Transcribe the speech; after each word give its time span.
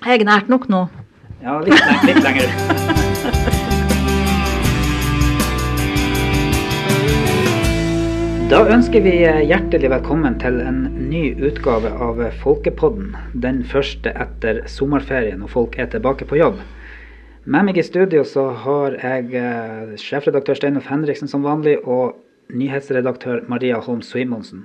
Jeg 0.00 0.22
er 0.22 0.24
nært 0.24 0.46
nok 0.48 0.62
nå. 0.72 0.86
Ja, 1.44 1.58
litt, 1.60 1.76
litt 2.08 2.22
lenger. 2.24 2.48
Da 8.48 8.62
ønsker 8.72 9.04
vi 9.04 9.12
hjertelig 9.20 9.90
velkommen 9.92 10.38
til 10.40 10.56
en 10.64 10.80
ny 11.10 11.36
utgave 11.44 11.92
av 11.92 12.24
Folkepodden. 12.40 13.12
Den 13.44 13.60
første 13.60 14.14
etter 14.16 14.62
sommerferien 14.72 15.44
og 15.44 15.52
folk 15.52 15.76
er 15.76 15.92
tilbake 15.92 16.24
på 16.24 16.40
jobb. 16.40 16.56
Med 17.44 17.68
meg 17.68 17.76
i 17.76 17.84
studio 17.84 18.24
så 18.24 18.48
har 18.64 18.96
jeg 18.96 19.36
eh, 19.36 19.94
sjefredaktør 20.00 20.56
Steinulf 20.56 20.88
Henriksen 20.88 21.28
som 21.28 21.44
vanlig, 21.44 21.76
og 21.84 22.16
nyhetsredaktør 22.48 23.44
Maria 23.52 23.84
Holm 23.84 24.00
Simonsen. 24.00 24.64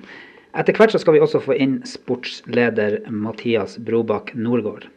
Etter 0.55 0.79
hvert 0.79 0.95
så 0.95 1.03
skal 1.03 1.19
vi 1.19 1.23
også 1.27 1.43
få 1.43 1.59
inn 1.59 1.81
sportsleder 1.83 3.01
Mathias 3.11 3.75
Brobakk 3.83 4.31
Nordgård. 4.39 4.87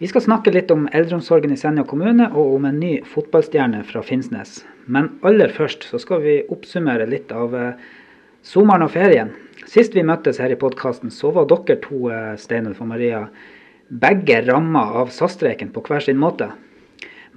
Vi 0.00 0.08
skal 0.08 0.22
snakke 0.24 0.48
litt 0.54 0.70
om 0.72 0.86
eldreomsorgen 0.96 1.52
i 1.52 1.58
Senja 1.60 1.82
kommune 1.84 2.30
og 2.30 2.54
om 2.54 2.64
en 2.64 2.78
ny 2.80 3.02
fotballstjerne 3.04 3.82
fra 3.84 4.00
Finnsnes. 4.00 4.62
Men 4.88 5.10
aller 5.28 5.50
først 5.52 5.82
så 5.84 5.98
skal 6.00 6.22
vi 6.22 6.36
oppsummere 6.48 7.04
litt 7.04 7.28
av 7.36 7.52
eh, 7.52 7.82
sommeren 8.40 8.86
og 8.86 8.94
ferien. 8.94 9.34
Sist 9.68 9.92
vi 9.92 10.06
møttes 10.08 10.40
her 10.40 10.54
i 10.54 10.56
podkasten, 10.56 11.12
så 11.12 11.34
var 11.36 11.50
dere 11.50 11.76
to, 11.84 11.98
eh, 12.08 12.30
Steinulf 12.40 12.80
og 12.80 12.88
Maria, 12.94 13.26
begge 14.06 14.38
ramma 14.46 14.86
av 15.02 15.12
SAS-streiken 15.12 15.68
på 15.74 15.84
hver 15.84 16.06
sin 16.06 16.16
måte. 16.22 16.48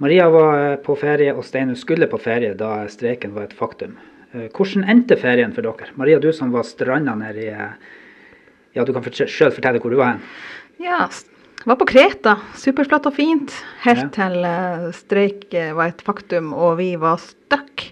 Maria 0.00 0.30
var 0.32 0.56
eh, 0.62 0.78
på 0.88 0.96
ferie, 0.96 1.36
og 1.36 1.44
Steinulf 1.44 1.82
skulle 1.84 2.08
på 2.08 2.22
ferie 2.30 2.56
da 2.56 2.86
streiken 2.88 3.36
var 3.36 3.50
et 3.50 3.54
faktum. 3.60 3.98
Hvordan 4.32 4.88
endte 4.88 5.20
ferien 5.20 5.52
for 5.52 5.68
dere? 5.68 5.92
Maria, 6.00 6.16
du 6.16 6.32
som 6.32 6.48
var 6.56 6.64
stranda 6.64 7.12
nede 7.20 7.44
i 7.44 7.52
Ja, 8.74 8.88
du 8.88 8.96
kan 8.96 9.04
sjøl 9.04 9.52
fortelle 9.52 9.84
hvor 9.84 9.92
du 9.92 10.00
var 10.00 10.14
hen. 10.16 10.24
Ja, 10.82 11.04
var 11.64 11.78
på 11.80 11.86
Kreta. 11.88 12.36
Superflott 12.58 13.06
og 13.08 13.14
fint. 13.16 13.52
Helt 13.84 14.04
Ja. 14.04 14.08
til 14.28 14.44
eh, 14.44 14.90
streik 14.92 15.54
eh, 15.54 15.72
var 15.72 15.92
et 15.92 16.02
faktum 16.02 16.52
og 16.52 16.76
vi 16.78 16.94
var 16.96 17.16
stuck. 17.18 17.86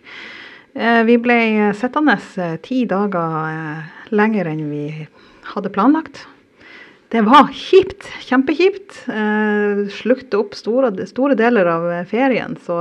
Eh, 0.74 1.02
vi 1.04 1.16
ble 1.18 1.72
sittende 1.76 2.18
ti 2.62 2.84
dager 2.88 3.84
lenger 4.10 4.46
enn 4.52 4.70
vi 4.70 5.08
hadde 5.54 5.72
planlagt. 5.72 6.26
Det 7.12 7.20
var 7.24 7.50
kjipt. 7.52 8.06
Kjempekjipt. 8.24 9.02
Slukte 9.92 10.38
opp 10.38 10.54
store, 10.56 10.88
store 11.06 11.34
deler 11.36 11.66
av 11.68 12.04
ferien. 12.08 12.56
Så 12.56 12.78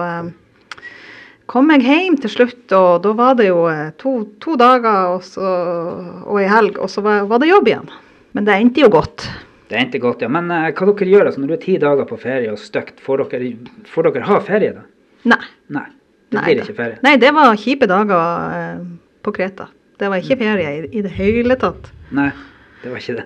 kom 1.51 1.67
jeg 1.71 1.83
hjem 1.83 2.15
til 2.21 2.31
slutt, 2.31 2.71
og 2.71 3.01
da 3.03 3.11
var 3.11 3.35
det 3.35 3.49
jo 3.49 3.65
to, 3.99 4.13
to 4.39 4.55
dager 4.55 5.17
og, 5.17 5.25
så, 5.27 5.43
og 6.23 6.39
ei 6.39 6.47
helg, 6.47 6.79
og 6.79 6.87
så 6.87 7.03
var, 7.03 7.25
var 7.27 7.43
det 7.43 7.49
jobb 7.51 7.67
igjen. 7.67 7.91
Men 8.31 8.47
det 8.47 8.55
endte 8.55 8.85
jo 8.85 8.87
godt. 8.93 9.27
Det 9.71 9.79
endte 9.79 10.01
godt, 10.03 10.21
ja. 10.25 10.27
Men 10.31 10.51
uh, 10.51 10.67
hva 10.75 10.89
dere 10.91 11.07
gjør 11.13 11.29
altså, 11.29 11.39
når 11.41 11.53
du 11.53 11.55
er 11.55 11.63
ti 11.63 11.77
dager 11.79 12.07
på 12.09 12.19
ferie 12.19 12.51
og 12.51 12.59
støkt? 12.59 12.99
Får 13.05 13.25
dere, 13.31 13.53
får 13.87 14.09
dere 14.11 14.27
ha 14.27 14.39
ferie 14.43 14.73
da? 14.75 14.85
Nei. 15.31 15.41
Nei. 15.71 15.87
Det 16.31 16.37
Nei 16.39 16.45
blir 16.47 16.59
da. 16.61 16.65
ikke 16.67 16.77
ferie. 16.77 16.99
Nei, 17.03 17.15
det 17.19 17.31
var 17.35 17.57
kjipe 17.59 17.87
dager 17.91 18.53
eh, 18.55 18.83
på 19.23 19.33
Kreta. 19.35 19.65
Det 19.99 20.07
var 20.11 20.21
ikke 20.23 20.37
ferie 20.39 20.69
i, 20.77 20.85
i 20.97 21.01
det 21.05 21.11
hele 21.17 21.55
tatt. 21.59 21.89
Nei, 22.15 22.29
det 22.83 22.89
var 22.93 23.01
ikke 23.03 23.15
det. 23.19 23.25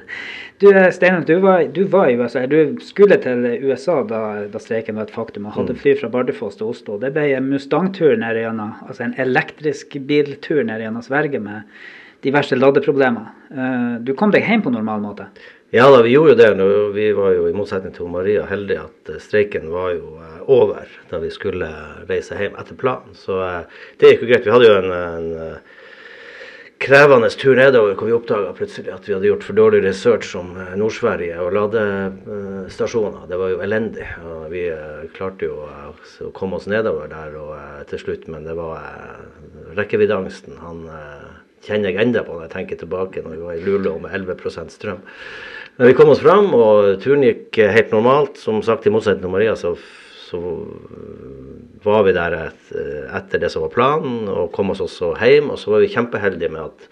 Du 0.62 0.66
eh, 0.72 0.88
Steinar, 0.96 1.22
du, 1.28 1.36
var- 1.44 1.68
du 1.76 1.84
var 1.94 2.10
i 2.10 2.16
USA. 2.18 2.46
Du 2.50 2.78
skulle 2.84 3.18
til 3.22 3.46
USA 3.70 4.00
da, 4.10 4.22
da 4.52 4.62
streiken 4.64 4.98
var 4.98 5.06
et 5.10 5.14
faktum, 5.14 5.46
og 5.50 5.54
hadde 5.60 5.78
fly 5.82 5.94
fra 6.02 6.10
Bardufoss 6.14 6.58
til 6.60 6.72
Oslo. 6.74 6.98
Det 7.02 7.14
ble 7.16 7.28
en 7.38 7.50
Mustang-tur 7.54 8.18
ned 8.22 8.42
gjennom, 8.42 8.74
altså 8.90 9.06
en 9.08 9.16
elektrisk 9.22 9.98
biltur 10.10 10.64
ned 10.68 10.82
gjennom 10.86 11.06
Sverige 11.06 11.40
med 11.46 11.70
diverse 12.26 12.58
ladeproblemer. 12.58 13.30
Uh, 13.54 13.96
Du 14.02 14.16
kom 14.18 14.34
deg 14.34 14.48
hjem 14.50 14.66
på 14.66 14.74
normal 14.74 15.04
måte? 15.06 15.30
Ja 15.74 15.92
da, 15.92 16.02
vi 16.02 16.10
gjorde 16.14 16.30
jo 16.32 16.36
det. 16.36 16.92
Vi 16.94 17.12
var 17.14 17.32
jo 17.34 17.48
i 17.50 17.54
motsetning 17.56 17.94
til 17.96 18.08
Maria 18.08 18.46
heldige 18.48 18.84
at 18.86 19.10
eh, 19.10 19.22
streiken 19.22 19.72
var 19.74 19.96
jo 19.96 20.20
eh, 20.22 20.44
over 20.52 20.92
da 21.10 21.20
vi 21.24 21.32
skulle 21.34 21.68
reise 22.10 22.38
hjem 22.38 22.56
etter 22.62 22.78
planen. 22.80 23.16
Så 23.18 23.40
eh, 23.44 23.80
det 24.00 24.14
gikk 24.14 24.24
jo 24.24 24.30
greit. 24.30 24.46
Vi 24.46 24.54
hadde 24.54 24.70
jo 24.70 24.76
en, 24.78 24.92
en 24.94 25.32
eh, 25.42 25.74
krevende 26.86 27.32
tur 27.34 27.58
nedover 27.58 27.96
hvor 27.98 28.08
vi 28.12 28.14
oppdaga 28.14 28.54
plutselig 28.54 28.94
at 28.94 29.10
vi 29.10 29.16
hadde 29.16 29.30
gjort 29.32 29.48
for 29.48 29.58
dårlig 29.58 29.82
research 29.88 30.36
om 30.38 30.54
eh, 30.54 30.76
Nord-Sverige 30.80 31.42
og 31.42 31.58
ladestasjoner. 31.58 33.26
Det 33.32 33.40
var 33.42 33.56
jo 33.56 33.64
elendig. 33.66 34.06
Og 34.22 34.46
vi 34.54 34.68
eh, 34.70 35.08
klarte 35.18 35.50
jo 35.50 35.64
eh, 35.66 36.12
å 36.28 36.32
komme 36.38 36.62
oss 36.62 36.70
nedover 36.70 37.10
der 37.12 37.36
og, 37.42 37.56
eh, 37.58 37.82
til 37.90 38.06
slutt, 38.06 38.30
men 38.30 38.46
det 38.46 38.54
var 38.60 38.86
eh, 38.86 39.74
rekkeviddeangsten. 39.82 40.62
Han 40.62 40.86
eh, 40.94 41.34
kjenner 41.66 41.92
jeg 41.92 42.06
enda 42.06 42.24
på 42.26 42.36
når 42.36 42.48
jeg 42.48 42.54
tenker 42.56 42.80
tilbake 42.82 43.24
når 43.26 43.36
vi 43.36 43.44
var 43.44 43.58
i 43.58 43.66
Luleå 43.66 43.98
med 44.04 44.16
11% 44.16 44.74
strøm. 44.74 45.04
Men 45.76 45.92
vi 45.92 45.96
kom 45.98 46.12
oss 46.14 46.24
fram, 46.24 46.54
og 46.56 47.02
turen 47.04 47.26
gikk 47.26 47.60
eh, 47.60 47.74
helt 47.76 47.92
normalt. 47.92 48.40
Som 48.40 48.62
sagt, 48.64 48.88
i 48.88 48.94
motsetning 48.94 49.26
til 49.26 49.34
Maria, 49.34 49.58
så, 49.60 49.74
så 50.30 50.40
var 51.84 52.06
vi 52.08 52.16
der 52.16 52.38
et, 52.46 52.72
etter 53.18 53.44
det 53.44 53.52
som 53.52 53.66
var 53.66 53.74
planen, 53.74 54.30
og 54.32 54.54
kom 54.56 54.72
oss 54.72 54.84
også 54.86 55.12
hjem. 55.20 55.52
Og 55.52 55.60
så 55.60 55.76
var 55.76 55.84
vi 55.84 55.92
kjempeheldige 55.92 56.54
med 56.54 56.70
at 56.70 56.88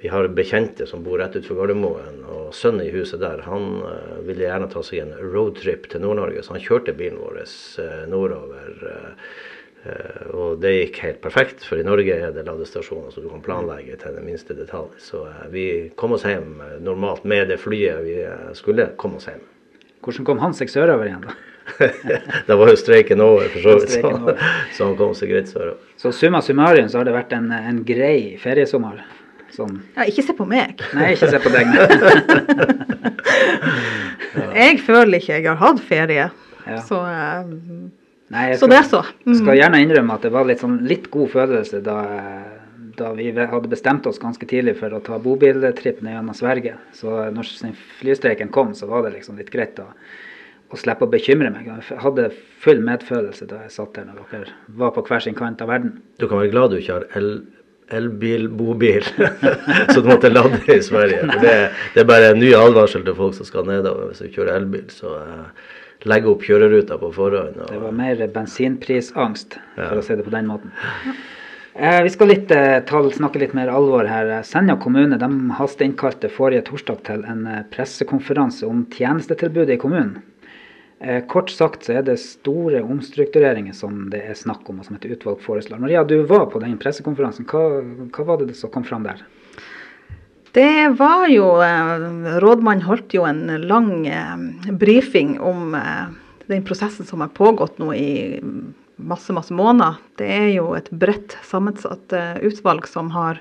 vi 0.00 0.08
har 0.08 0.28
bekjente 0.30 0.86
som 0.86 1.02
bor 1.02 1.18
rett 1.18 1.34
utenfor 1.34 1.58
Gardermoen. 1.58 2.22
Og 2.30 2.54
sønnen 2.54 2.86
i 2.86 2.92
huset 2.94 3.20
der, 3.22 3.42
han 3.48 3.80
eh, 3.82 4.18
ville 4.28 4.46
gjerne 4.46 4.70
ta 4.72 4.82
seg 4.86 5.02
en 5.02 5.14
roadtrip 5.34 5.88
til 5.90 6.04
Nord-Norge, 6.04 6.44
så 6.46 6.54
han 6.54 6.64
kjørte 6.64 6.94
bilen 6.98 7.18
vår 7.20 7.42
eh, 7.42 8.04
nordover. 8.10 8.84
Eh, 9.88 10.24
og 10.36 10.60
det 10.62 10.72
gikk 10.74 11.00
helt 11.04 11.20
perfekt, 11.24 11.64
for 11.66 11.80
i 11.80 11.86
Norge 11.86 12.14
er 12.14 12.32
det 12.34 12.44
ladestasjoner 12.46 13.10
så 13.14 13.22
du 13.24 13.28
kan 13.32 13.42
planlegge 13.44 13.98
til 14.00 14.16
den 14.16 14.26
minste 14.28 14.56
detalj. 14.56 14.90
Så 15.02 15.24
eh, 15.28 15.44
vi 15.52 15.66
kom 15.98 16.14
oss 16.16 16.26
hjem 16.28 16.60
eh, 16.64 16.78
normalt 16.84 17.26
med 17.28 17.50
det 17.52 17.60
flyet 17.62 18.04
vi 18.06 18.16
skulle 18.58 18.92
komme 19.00 19.20
oss 19.20 19.28
hjem. 19.30 19.44
Hvordan 20.04 20.26
kom 20.28 20.42
han 20.42 20.54
seg 20.54 20.70
sørover 20.72 21.10
igjen, 21.10 21.26
da? 21.26 21.36
da 22.48 22.56
var 22.56 22.70
jo 22.72 22.78
streiken 22.80 23.20
over, 23.20 23.48
for 23.52 23.60
så 23.66 23.74
vidt. 23.82 23.90
Så, 23.98 24.36
så 24.76 24.88
han 24.88 24.96
kom 25.00 25.14
seg 25.18 25.32
greit 25.34 25.50
sørover. 25.50 25.80
Så 26.00 26.14
summa 26.16 26.40
summarum 26.44 26.88
så 26.88 27.00
har 27.00 27.08
det 27.08 27.16
vært 27.16 27.34
en, 27.36 27.50
en 27.52 27.82
grei 27.86 28.38
feriesommer. 28.40 29.02
Sånn. 29.52 29.78
Ja, 29.96 30.04
ikke 30.08 30.22
se 30.26 30.34
på 30.36 30.44
meg. 30.48 30.80
Nei, 30.96 31.14
ikke 31.16 31.30
se 31.32 31.40
på 31.42 31.50
deg. 31.52 31.66
Jeg 34.58 34.80
føler 34.84 35.18
ikke 35.18 35.38
jeg 35.38 35.46
har 35.48 35.58
hatt 35.60 35.80
ferie. 35.86 36.28
Ja. 36.68 36.80
Så, 36.84 36.98
eh, 37.00 37.44
Nei, 38.30 38.48
jeg 38.50 38.58
så 38.58 38.66
skal- 38.66 38.70
det 38.74 38.78
er 38.78 38.88
så. 38.90 39.02
Mm. 39.26 39.34
skal 39.40 39.56
gjerne 39.56 39.82
innrømme 39.84 40.14
at 40.14 40.22
det 40.22 40.32
var 40.32 40.44
litt, 40.44 40.60
sånn, 40.60 40.78
litt 40.86 41.10
god 41.10 41.30
følelse 41.32 41.82
da, 41.82 41.98
da 42.98 43.12
vi 43.16 43.30
hadde 43.32 43.68
bestemt 43.70 44.06
oss 44.06 44.18
ganske 44.18 44.46
tidlig 44.46 44.76
for 44.80 44.90
å 44.90 45.02
ta 45.04 45.18
bobiltripp 45.18 46.02
ned 46.02 46.18
gjennom 46.18 46.34
Sverige. 46.36 46.74
Så 46.92 47.30
når 47.32 47.52
flystreiken 48.00 48.50
kom, 48.50 48.74
så 48.74 48.88
var 48.90 49.02
det 49.06 49.14
liksom 49.16 49.38
litt 49.38 49.50
greit 49.50 49.78
å, 49.80 49.86
å 50.70 50.76
slippe 50.76 51.06
å 51.06 51.10
bekymre 51.10 51.50
meg. 51.54 51.70
Jeg 51.70 52.00
hadde 52.02 52.30
full 52.60 52.82
medfølelse 52.84 53.46
da 53.48 53.62
jeg 53.64 53.70
satt 53.72 53.96
her 53.96 54.04
når 54.10 54.26
dere 54.30 54.52
var 54.76 54.90
på 54.96 55.06
hver 55.08 55.24
sin 55.24 55.34
kant 55.38 55.62
av 55.64 55.68
verden. 55.72 56.02
Du 56.18 56.28
kan 56.28 56.42
være 56.42 56.52
glad 56.52 56.70
du 56.74 56.80
ikke 56.82 56.98
har 57.00 57.08
el 57.20 57.46
elbil, 57.88 58.48
bobil, 58.52 59.00
så 59.94 60.02
du 60.02 60.10
måtte 60.10 60.28
lade 60.28 60.58
i 60.68 60.82
Sverige. 60.84 61.22
For 61.24 61.40
det, 61.40 61.54
det 61.94 62.02
er 62.02 62.08
bare 62.10 62.34
en 62.34 62.40
ny 62.42 62.50
advarsel 62.52 63.00
til 63.06 63.16
folk 63.16 63.32
som 63.38 63.48
skal 63.48 63.64
nedover 63.64 64.10
hvis 64.10 64.20
du 64.20 64.28
kjører 64.34 64.58
elbil. 64.58 64.84
Så 64.92 65.14
eh, 65.16 65.46
legg 66.06 66.26
opp 66.30 66.42
kjøreruta 66.46 66.98
på 67.00 67.10
forhånd. 67.14 67.58
Det 67.68 67.80
var 67.82 67.92
mer 67.92 68.20
bensinprisangst, 68.28 69.58
Ja. 69.76 69.88
for 69.88 69.96
å 69.98 70.02
si 70.04 70.14
det 70.14 70.24
på 70.24 70.30
den 70.30 70.46
måten. 70.46 70.70
Eh, 71.74 72.02
vi 72.02 72.10
skal 72.10 72.28
litt, 72.28 72.50
eh, 72.50 72.80
ta, 72.80 73.02
snakke 73.10 73.38
litt 73.38 73.54
mer 73.54 73.68
alvor 73.68 74.06
her. 74.06 74.42
Senja 74.42 74.76
kommune 74.76 75.18
de 75.18 75.50
hasteinnkalte 75.54 76.28
forrige 76.28 76.64
torsdag 76.64 77.02
til 77.04 77.24
en 77.24 77.46
eh, 77.46 77.62
pressekonferanse 77.70 78.66
om 78.66 78.84
tjenestetilbudet 78.86 79.70
i 79.74 79.76
kommunen. 79.76 80.22
Eh, 81.00 81.20
kort 81.30 81.50
sagt 81.50 81.84
så 81.86 81.98
er 81.98 82.02
det 82.02 82.18
store 82.18 82.82
omstruktureringer 82.82 83.72
som 83.72 84.08
det 84.10 84.24
er 84.26 84.34
snakk 84.34 84.68
om, 84.68 84.80
og 84.80 84.84
som 84.86 84.96
et 84.96 85.06
utvalg 85.06 85.38
foreslår. 85.40 85.78
Maria, 85.78 86.02
du 86.02 86.24
var 86.24 86.46
på 86.46 86.58
den 86.60 86.76
pressekonferansen. 86.78 87.46
Hva, 87.46 87.82
hva 88.10 88.24
var 88.26 88.38
det 88.44 88.56
som 88.56 88.70
kom 88.70 88.82
fram 88.82 89.04
der? 89.06 89.22
Det 90.58 90.88
var 90.88 91.28
jo 91.30 91.60
eh, 91.62 91.90
Rådmannen 92.42 92.82
holdt 92.82 93.14
jo 93.14 93.22
en 93.28 93.44
lang 93.70 94.08
eh, 94.10 94.72
brifing 94.74 95.36
om 95.38 95.76
eh, 95.78 96.08
den 96.50 96.64
prosessen 96.66 97.06
som 97.06 97.22
har 97.22 97.30
pågått 97.30 97.78
nå 97.78 97.92
i 97.94 98.40
masse, 98.96 99.30
masse 99.36 99.54
måneder. 99.54 100.00
Det 100.18 100.26
er 100.26 100.48
jo 100.56 100.72
et 100.74 100.90
bredt 100.90 101.36
sammensatt 101.46 102.10
utvalg 102.42 102.88
som 102.90 103.12
har 103.14 103.38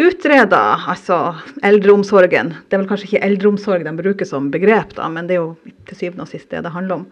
utreda 0.00 0.62
altså 0.94 1.18
eldreomsorgen. 1.60 2.54
Det 2.56 2.78
er 2.78 2.84
vel 2.86 2.88
kanskje 2.88 3.10
ikke 3.10 3.24
eldreomsorg 3.28 3.84
de 3.84 3.96
bruker 4.00 4.32
som 4.32 4.48
begrep, 4.54 4.96
da, 4.96 5.10
men 5.12 5.28
det 5.28 5.36
er 5.36 5.42
jo 5.42 5.74
til 5.90 6.00
syvende 6.06 6.24
og 6.24 6.32
sist 6.32 6.48
det 6.48 6.64
det 6.64 6.72
handler 6.72 7.02
om. 7.02 7.06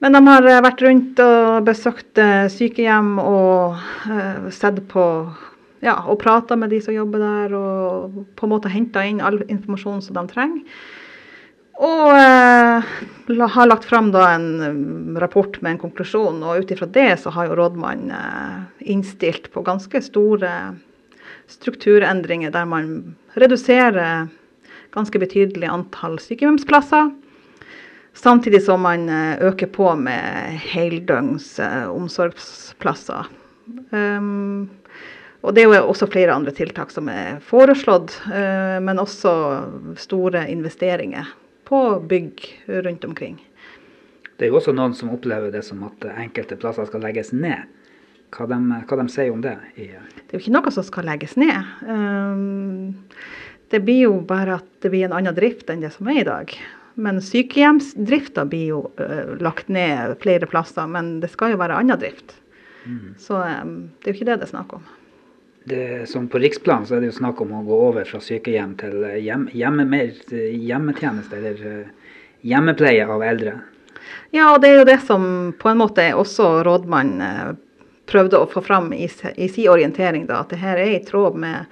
Men 0.00 0.16
de 0.16 0.24
har 0.30 0.48
vært 0.64 0.86
rundt 0.88 1.20
og 1.20 1.68
besøkt 1.68 2.16
eh, 2.16 2.48
sykehjem 2.48 3.18
og 3.20 3.76
sett 4.56 4.86
på 4.88 5.08
ja, 5.82 5.96
og 6.06 6.20
prata 6.22 6.56
med 6.56 6.70
de 6.70 6.78
som 6.82 6.94
jobber 6.94 7.22
der, 7.22 7.54
og 7.58 8.18
på 8.38 8.46
en 8.46 8.52
måte 8.54 8.70
henta 8.70 9.02
inn 9.06 9.22
all 9.24 9.40
informasjon 9.48 10.02
som 10.04 10.18
de 10.20 10.26
trenger. 10.30 10.82
Og 11.82 12.12
eh, 12.14 13.48
har 13.56 13.66
lagt 13.66 13.88
fram 13.88 14.12
da 14.14 14.28
en 14.36 14.46
um, 14.60 15.16
rapport 15.18 15.56
med 15.62 15.74
en 15.74 15.80
konklusjon, 15.86 16.42
og 16.44 16.62
ut 16.62 16.70
ifra 16.70 16.86
det 16.94 17.08
så 17.22 17.32
har 17.34 17.48
jo 17.48 17.56
rådmannen 17.58 18.12
eh, 18.14 18.86
innstilt 18.94 19.48
på 19.50 19.64
ganske 19.66 20.02
store 20.04 20.52
strukturendringer, 21.50 22.52
der 22.54 22.68
man 22.68 23.16
reduserer 23.34 24.28
ganske 24.94 25.18
betydelig 25.18 25.66
antall 25.72 26.18
sykehjemsplasser. 26.22 27.10
Samtidig 28.14 28.62
som 28.62 28.84
man 28.84 29.08
eh, 29.08 29.40
øker 29.48 29.72
på 29.72 29.88
med 29.96 30.60
heldøgns 30.62 31.56
eh, 31.58 31.88
omsorgsplasser. 31.90 33.32
Um, 33.90 34.68
og 35.42 35.54
det 35.54 35.64
er 35.64 35.70
jo 35.70 35.90
også 35.90 36.06
flere 36.10 36.34
andre 36.34 36.54
tiltak 36.54 36.92
som 36.94 37.10
er 37.10 37.40
foreslått, 37.44 38.14
uh, 38.30 38.78
men 38.82 39.02
også 39.02 39.32
store 40.00 40.46
investeringer 40.52 41.30
på 41.68 41.82
bygg 42.08 42.46
rundt 42.84 43.04
omkring. 43.04 43.40
Det 44.36 44.48
er 44.48 44.52
jo 44.52 44.58
også 44.58 44.74
noen 44.74 44.94
som 44.96 45.12
opplever 45.14 45.52
det 45.54 45.62
som 45.66 45.84
at 45.86 46.04
enkelte 46.16 46.56
plasser 46.58 46.88
skal 46.88 47.04
legges 47.04 47.32
ned. 47.34 47.68
Hva 48.32 48.46
de, 48.48 48.58
hva 48.88 48.96
de 48.98 49.04
sier 49.12 49.32
om 49.32 49.42
det? 49.44 49.54
det 49.76 49.90
er 49.92 50.38
jo 50.38 50.40
ikke 50.40 50.54
noe 50.54 50.72
som 50.72 50.86
skal 50.86 51.06
legges 51.06 51.36
ned. 51.36 51.68
Um, 51.84 52.94
det 53.72 53.82
blir 53.84 54.06
jo 54.06 54.14
bare 54.28 54.56
at 54.60 54.68
det 54.84 54.92
blir 54.92 55.04
en 55.06 55.16
annen 55.16 55.36
drift 55.36 55.70
enn 55.72 55.84
det 55.84 55.92
som 55.94 56.08
er 56.08 56.22
i 56.22 56.28
dag. 56.28 56.54
Men 56.94 57.20
sykehjemsdrifta 57.24 58.46
blir 58.48 58.66
jo 58.72 58.80
uh, 59.00 59.36
lagt 59.40 59.70
ned 59.72 60.16
flere 60.24 60.48
plasser, 60.48 60.88
men 60.88 61.18
det 61.22 61.30
skal 61.32 61.54
jo 61.54 61.60
være 61.60 61.76
annen 61.80 62.00
drift. 62.00 62.34
Mm. 62.88 63.14
Så 63.20 63.38
um, 63.38 63.76
det 64.00 64.10
er 64.10 64.14
jo 64.14 64.20
ikke 64.20 64.30
det 64.32 64.40
det 64.42 64.48
er 64.48 64.54
snakk 64.56 64.74
om. 64.80 64.88
Det, 65.64 66.08
som 66.10 66.28
på 66.28 66.40
riksplan 66.42 66.86
så 66.86 66.96
er 66.96 67.04
det 67.04 67.12
jo 67.12 67.18
snakk 67.20 67.40
om 67.44 67.52
å 67.54 67.64
gå 67.66 67.76
over 67.88 68.06
fra 68.08 68.18
sykehjem 68.22 68.72
til 68.80 69.04
hjem, 69.22 69.44
hjemme, 69.54 69.84
mer, 69.86 70.10
hjemmetjeneste, 70.32 71.38
eller 71.38 71.60
uh, 71.62 72.16
hjemmepleie 72.42 73.06
av 73.06 73.22
eldre. 73.22 73.60
Ja, 74.34 74.48
og 74.54 74.62
det 74.62 74.72
er 74.72 74.80
jo 74.80 74.88
det 74.88 74.98
som 75.06 75.24
på 75.58 75.70
en 75.70 75.78
måte 75.78 76.08
også 76.18 76.64
rådmannen 76.66 77.60
prøvde 78.10 78.40
å 78.42 78.48
få 78.50 78.62
fram 78.64 78.90
i, 78.92 79.06
i 79.36 79.48
sin 79.48 79.70
orientering, 79.70 80.26
da, 80.26 80.42
at 80.42 80.50
det 80.52 80.60
her 80.62 80.80
er 80.80 80.96
i 80.96 81.04
tråd 81.06 81.38
med 81.38 81.70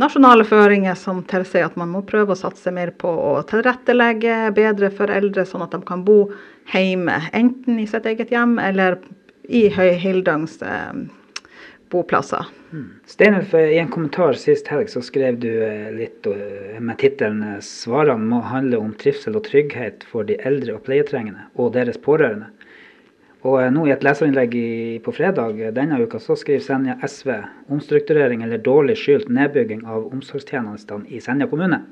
nasjonale 0.00 0.44
føringer 0.48 0.96
som 0.96 1.20
tilsier 1.28 1.66
at 1.66 1.76
man 1.76 1.90
må 1.92 2.04
prøve 2.08 2.32
å 2.32 2.38
satse 2.38 2.72
mer 2.72 2.94
på 2.96 3.10
å 3.10 3.34
tilrettelegge 3.48 4.52
bedre 4.56 4.92
for 4.94 5.12
eldre, 5.12 5.44
sånn 5.48 5.66
at 5.66 5.74
de 5.74 5.82
kan 5.88 6.04
bo 6.06 6.24
hjemme, 6.72 7.18
enten 7.36 7.82
i 7.82 7.88
sitt 7.90 8.06
eget 8.08 8.32
hjem 8.32 8.56
eller 8.62 9.00
i 9.50 9.66
heldøgns 9.72 10.60
eh, 10.62 11.04
boplasser. 11.92 12.46
Steinulf, 13.04 13.54
i 13.54 13.76
en 13.78 13.90
kommentar 13.92 14.32
sist 14.40 14.70
helg 14.72 14.88
så 14.88 15.02
skrev 15.04 15.36
du 15.42 15.50
eh, 15.50 15.90
litt 15.92 16.24
eh, 16.24 16.78
med 16.80 16.96
tittelen 17.02 17.42
eh, 17.44 17.58
'Svarene 17.60 18.24
må 18.30 18.38
handle 18.48 18.80
om 18.80 18.94
trivsel 18.96 19.36
og 19.36 19.44
trygghet 19.50 20.06
for 20.08 20.24
de 20.24 20.38
eldre 20.40 20.78
og 20.78 20.86
pleietrengende 20.86 21.50
og 21.60 21.74
deres 21.76 22.00
pårørende'. 22.00 22.48
Og 23.44 23.58
nå 23.74 23.84
I 23.86 23.92
et 23.92 24.04
leserinnlegg 24.06 24.56
på 25.04 25.12
fredag 25.12 25.60
denne 25.76 25.98
uka 26.00 26.20
så 26.22 26.36
skriver 26.38 26.62
Senja 26.64 26.94
SV 27.02 27.34
omstrukturering 27.74 28.44
eller 28.46 28.62
dårlig 28.62 28.96
skyldt 29.02 29.28
nedbygging 29.28 29.82
av 29.84 30.06
omsorgstjenestene 30.14 31.10
i 31.10 31.20
Senja 31.20 31.50
kommune. 31.50 31.82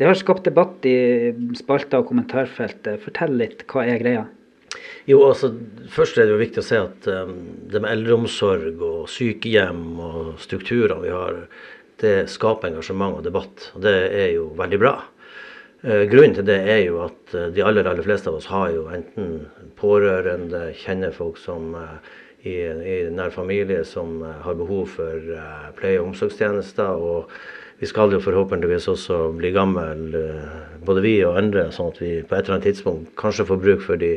Det 0.00 0.08
har 0.08 0.16
skapt 0.18 0.48
debatt 0.48 0.82
i 0.88 1.30
spalter 1.60 2.00
og 2.00 2.08
kommentarfeltet. 2.08 3.04
Fortell 3.04 3.36
litt, 3.36 3.66
hva 3.68 3.84
er 3.84 4.00
greia? 4.00 4.24
Jo, 5.08 5.18
altså 5.26 5.52
Først 5.92 6.18
er 6.18 6.28
det 6.28 6.36
jo 6.36 6.40
viktig 6.40 6.62
å 6.62 6.66
se 6.66 6.80
at 6.80 7.08
um, 7.10 7.34
det 7.70 7.82
med 7.82 7.90
eldreomsorg 7.90 8.82
og 8.86 9.08
sykehjem 9.10 9.82
og 10.00 10.34
strukturene 10.42 11.02
vi 11.02 11.12
har, 11.12 11.40
det 12.02 12.14
skaper 12.32 12.70
engasjement 12.70 13.18
og 13.18 13.26
debatt. 13.26 13.68
Og 13.76 13.84
det 13.84 13.96
er 14.08 14.30
jo 14.36 14.48
veldig 14.58 14.80
bra. 14.82 14.94
Uh, 15.82 16.04
grunnen 16.10 16.36
til 16.38 16.46
det 16.48 16.60
er 16.70 16.84
jo 16.86 17.02
at 17.04 17.34
uh, 17.34 17.48
de 17.54 17.64
aller, 17.66 17.88
aller 17.90 18.06
fleste 18.06 18.30
av 18.30 18.38
oss 18.38 18.50
har 18.52 18.70
jo 18.74 18.86
enten 18.94 19.48
pårørende, 19.80 20.68
kjenner 20.78 21.14
folk 21.16 21.40
som 21.42 21.74
uh, 21.74 21.98
i, 22.42 22.56
i 22.66 22.96
nær 23.14 23.34
familie 23.34 23.82
som 23.86 24.22
har 24.22 24.56
behov 24.58 24.96
for 24.96 25.34
pleie- 25.78 26.00
og 26.00 26.08
omsorgstjenester. 26.08 26.90
og 26.90 27.30
vi 27.82 27.88
skal 27.90 28.12
jo 28.14 28.20
forhåpentligvis 28.22 28.84
også 28.92 29.16
bli 29.34 29.50
gammel, 29.50 30.02
eh, 30.14 30.50
både 30.86 31.02
vi 31.02 31.16
og 31.26 31.34
andre, 31.40 31.64
sånn 31.74 31.88
at 31.90 31.96
vi 31.98 32.10
på 32.22 32.36
et 32.36 32.44
eller 32.44 32.54
annet 32.54 32.68
tidspunkt 32.68 33.08
kanskje 33.18 33.46
får 33.48 33.58
bruk 33.64 33.82
for 33.82 33.98
de, 33.98 34.12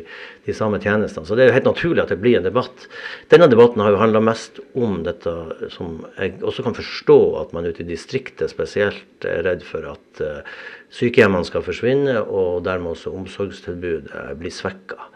de 0.45 0.53
samme 0.53 0.77
tjenestene. 0.83 1.25
Så 1.25 1.33
det 1.33 1.47
er 1.47 1.49
jo 1.49 1.55
helt 1.55 1.69
naturlig 1.71 2.03
at 2.03 2.13
det 2.13 2.19
blir 2.21 2.37
en 2.37 2.45
debatt. 2.45 2.85
Denne 3.33 3.49
debatten 3.49 3.81
har 3.81 3.95
jo 3.95 4.03
handla 4.03 4.21
mest 4.21 4.61
om 4.77 4.99
dette 5.07 5.33
som 5.73 5.97
jeg 6.19 6.37
også 6.45 6.67
kan 6.67 6.77
forstå 6.77 7.17
at 7.41 7.57
man 7.57 7.65
ute 7.65 7.81
i 7.81 7.89
distriktet 7.89 8.53
spesielt 8.53 9.25
er 9.25 9.41
redd 9.49 9.65
for 9.65 9.89
at 9.95 10.21
uh, 10.21 10.61
sykehjemmene 10.93 11.49
skal 11.49 11.65
forsvinne, 11.65 12.19
og 12.21 12.61
dermed 12.69 12.93
også 12.93 13.17
omsorgstilbudet 13.17 14.27
blir 14.37 14.53
svekka. 14.53 15.09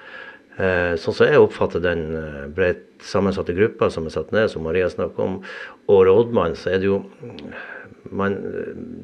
Uh, 0.60 0.94
sånn 1.00 1.16
som 1.16 1.30
jeg 1.30 1.40
oppfatter 1.40 1.84
den 1.84 2.02
uh, 2.18 2.46
bredt 2.52 2.84
sammensatte 3.06 3.56
gruppa 3.56 3.88
som 3.94 4.10
er 4.10 4.16
satt 4.16 4.34
ned, 4.36 4.50
som 4.52 4.66
Maria 4.68 4.90
snakker 4.92 5.24
om, 5.24 5.38
og 5.88 6.02
rådmannen, 6.10 6.58
så 6.60 6.74
er 6.74 6.82
det 6.82 6.90
jo 6.90 6.98
man, 8.12 8.36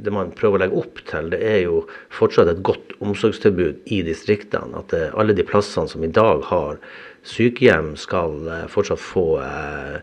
det 0.04 0.14
man 0.14 0.32
prøver 0.36 0.58
å 0.58 0.64
legge 0.64 0.80
opp 0.82 1.02
til, 1.08 1.30
det 1.34 1.42
er 1.46 1.60
jo 1.66 1.82
fortsatt 2.14 2.50
et 2.52 2.64
godt 2.66 2.96
omsorgstilbud 3.04 3.92
i 3.94 4.02
distriktene. 4.06 4.80
At 4.80 4.94
det, 4.94 5.10
alle 5.18 5.36
de 5.38 5.46
plassene 5.48 5.92
som 5.92 6.06
i 6.06 6.12
dag 6.12 6.44
har 6.50 6.80
sykehjem, 7.26 7.96
skal 8.00 8.48
eh, 8.52 8.66
fortsatt 8.72 9.02
få 9.02 9.26
eh, 9.42 10.00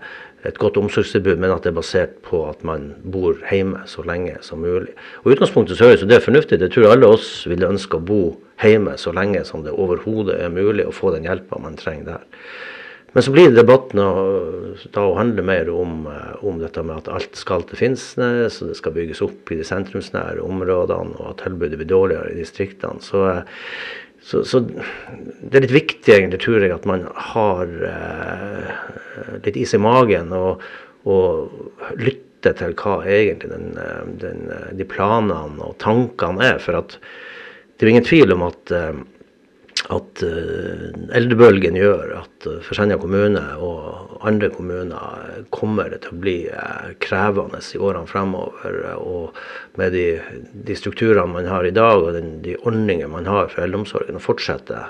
et 0.48 0.58
godt 0.58 0.78
omsorgstilbud, 0.80 1.38
men 1.38 1.54
at 1.54 1.62
det 1.64 1.70
er 1.70 1.78
basert 1.78 2.16
på 2.26 2.42
at 2.48 2.64
man 2.66 2.90
bor 3.14 3.38
hjemme 3.50 3.84
så 3.90 4.02
lenge 4.06 4.34
som 4.42 4.62
mulig. 4.64 4.90
Og 5.22 5.36
utgangspunktet 5.36 5.78
så 5.78 5.90
høres 5.90 6.02
det 6.08 6.24
fornuftig 6.24 6.58
Det 6.58 6.72
tror 6.74 6.90
alle 6.90 7.12
oss 7.14 7.44
ville 7.46 7.70
ønske 7.70 7.98
å 7.98 8.02
bo 8.02 8.22
hjemme 8.24 8.51
så 8.96 9.12
lenge 9.12 9.44
som 9.44 9.64
det 9.64 9.74
overhodet 9.74 10.38
er 10.40 10.52
mulig, 10.52 10.86
å 10.86 10.94
få 10.94 11.14
den 11.14 11.26
hjelpa 11.26 11.58
man 11.58 11.76
trenger 11.76 12.04
der. 12.04 12.28
Men 13.12 13.24
så 13.26 13.32
blir 13.34 13.50
debatten 13.52 14.00
da 14.00 15.02
å 15.04 15.16
handle 15.18 15.42
mer 15.44 15.68
om, 15.68 16.06
eh, 16.08 16.44
om, 16.44 16.60
dette 16.62 16.82
med 16.82 17.02
at 17.02 17.10
alt 17.12 17.36
skal 17.36 17.64
til 17.68 17.76
Finnsnes, 17.76 18.60
og 18.62 18.70
det 18.70 18.76
skal 18.78 18.94
bygges 18.96 19.20
opp 19.24 19.52
i 19.52 19.58
de 19.58 19.66
sentrumsnære 19.68 20.40
områdene, 20.40 21.18
og 21.18 21.34
at 21.34 21.42
tilbudet 21.44 21.76
blir 21.80 21.90
dårligere 21.90 22.32
i 22.32 22.38
distriktene. 22.40 23.04
Så, 23.04 23.26
eh, 23.28 23.42
så, 24.22 24.40
så, 24.48 24.62
det 24.62 25.58
er 25.58 25.66
litt 25.66 25.76
viktig, 25.76 26.14
egentlig, 26.14 26.40
tror 26.40 26.62
jeg, 26.62 26.72
at 26.72 26.88
man 26.88 27.04
har 27.32 27.76
eh, 27.90 28.72
litt 29.44 29.60
is 29.60 29.74
i 29.76 29.82
magen 29.82 30.32
og, 30.36 30.62
og 31.04 31.92
lytter 32.00 32.56
til 32.58 32.72
hva 32.78 33.00
egentlig 33.02 33.50
den, 33.52 33.74
eh, 33.82 34.02
den, 34.24 34.46
de 34.78 34.88
planene 34.88 35.68
og 35.68 35.76
tankene 35.82 36.54
er. 36.54 36.62
For 36.64 36.80
at 36.80 36.96
det 37.82 37.88
er 37.88 37.90
jo 37.90 37.94
ingen 37.96 38.06
tvil 38.06 38.32
om 38.36 38.46
at 38.46 38.70
eh, 38.78 38.94
at 39.90 40.20
uh, 40.22 40.92
eldrebølgen 41.18 41.74
gjør 41.74 42.12
at 42.20 42.44
uh, 42.46 42.60
for 42.62 42.78
Senja 42.78 42.94
kommune 43.02 43.40
og 43.58 44.20
andre 44.22 44.46
kommuner 44.54 45.42
kommer 45.50 45.90
det 45.90 46.04
til 46.04 46.14
å 46.14 46.20
bli 46.22 46.36
krevende 47.02 47.58
i 47.58 47.80
årene 47.82 48.06
fremover. 48.06 48.78
og 49.02 49.34
med 49.80 49.96
de, 49.96 50.04
de, 50.54 50.76
strukturene 50.78 51.26
man 51.34 51.50
har 51.50 51.66
i 51.66 51.74
dag 51.74 51.98
og 51.98 52.14
den, 52.14 52.36
de 52.44 52.54
ordninger 52.62 53.10
man 53.10 53.26
har 53.26 53.50
for 53.50 53.66
eldreomsorgen, 53.66 54.20
å 54.20 54.22
fortsette 54.22 54.84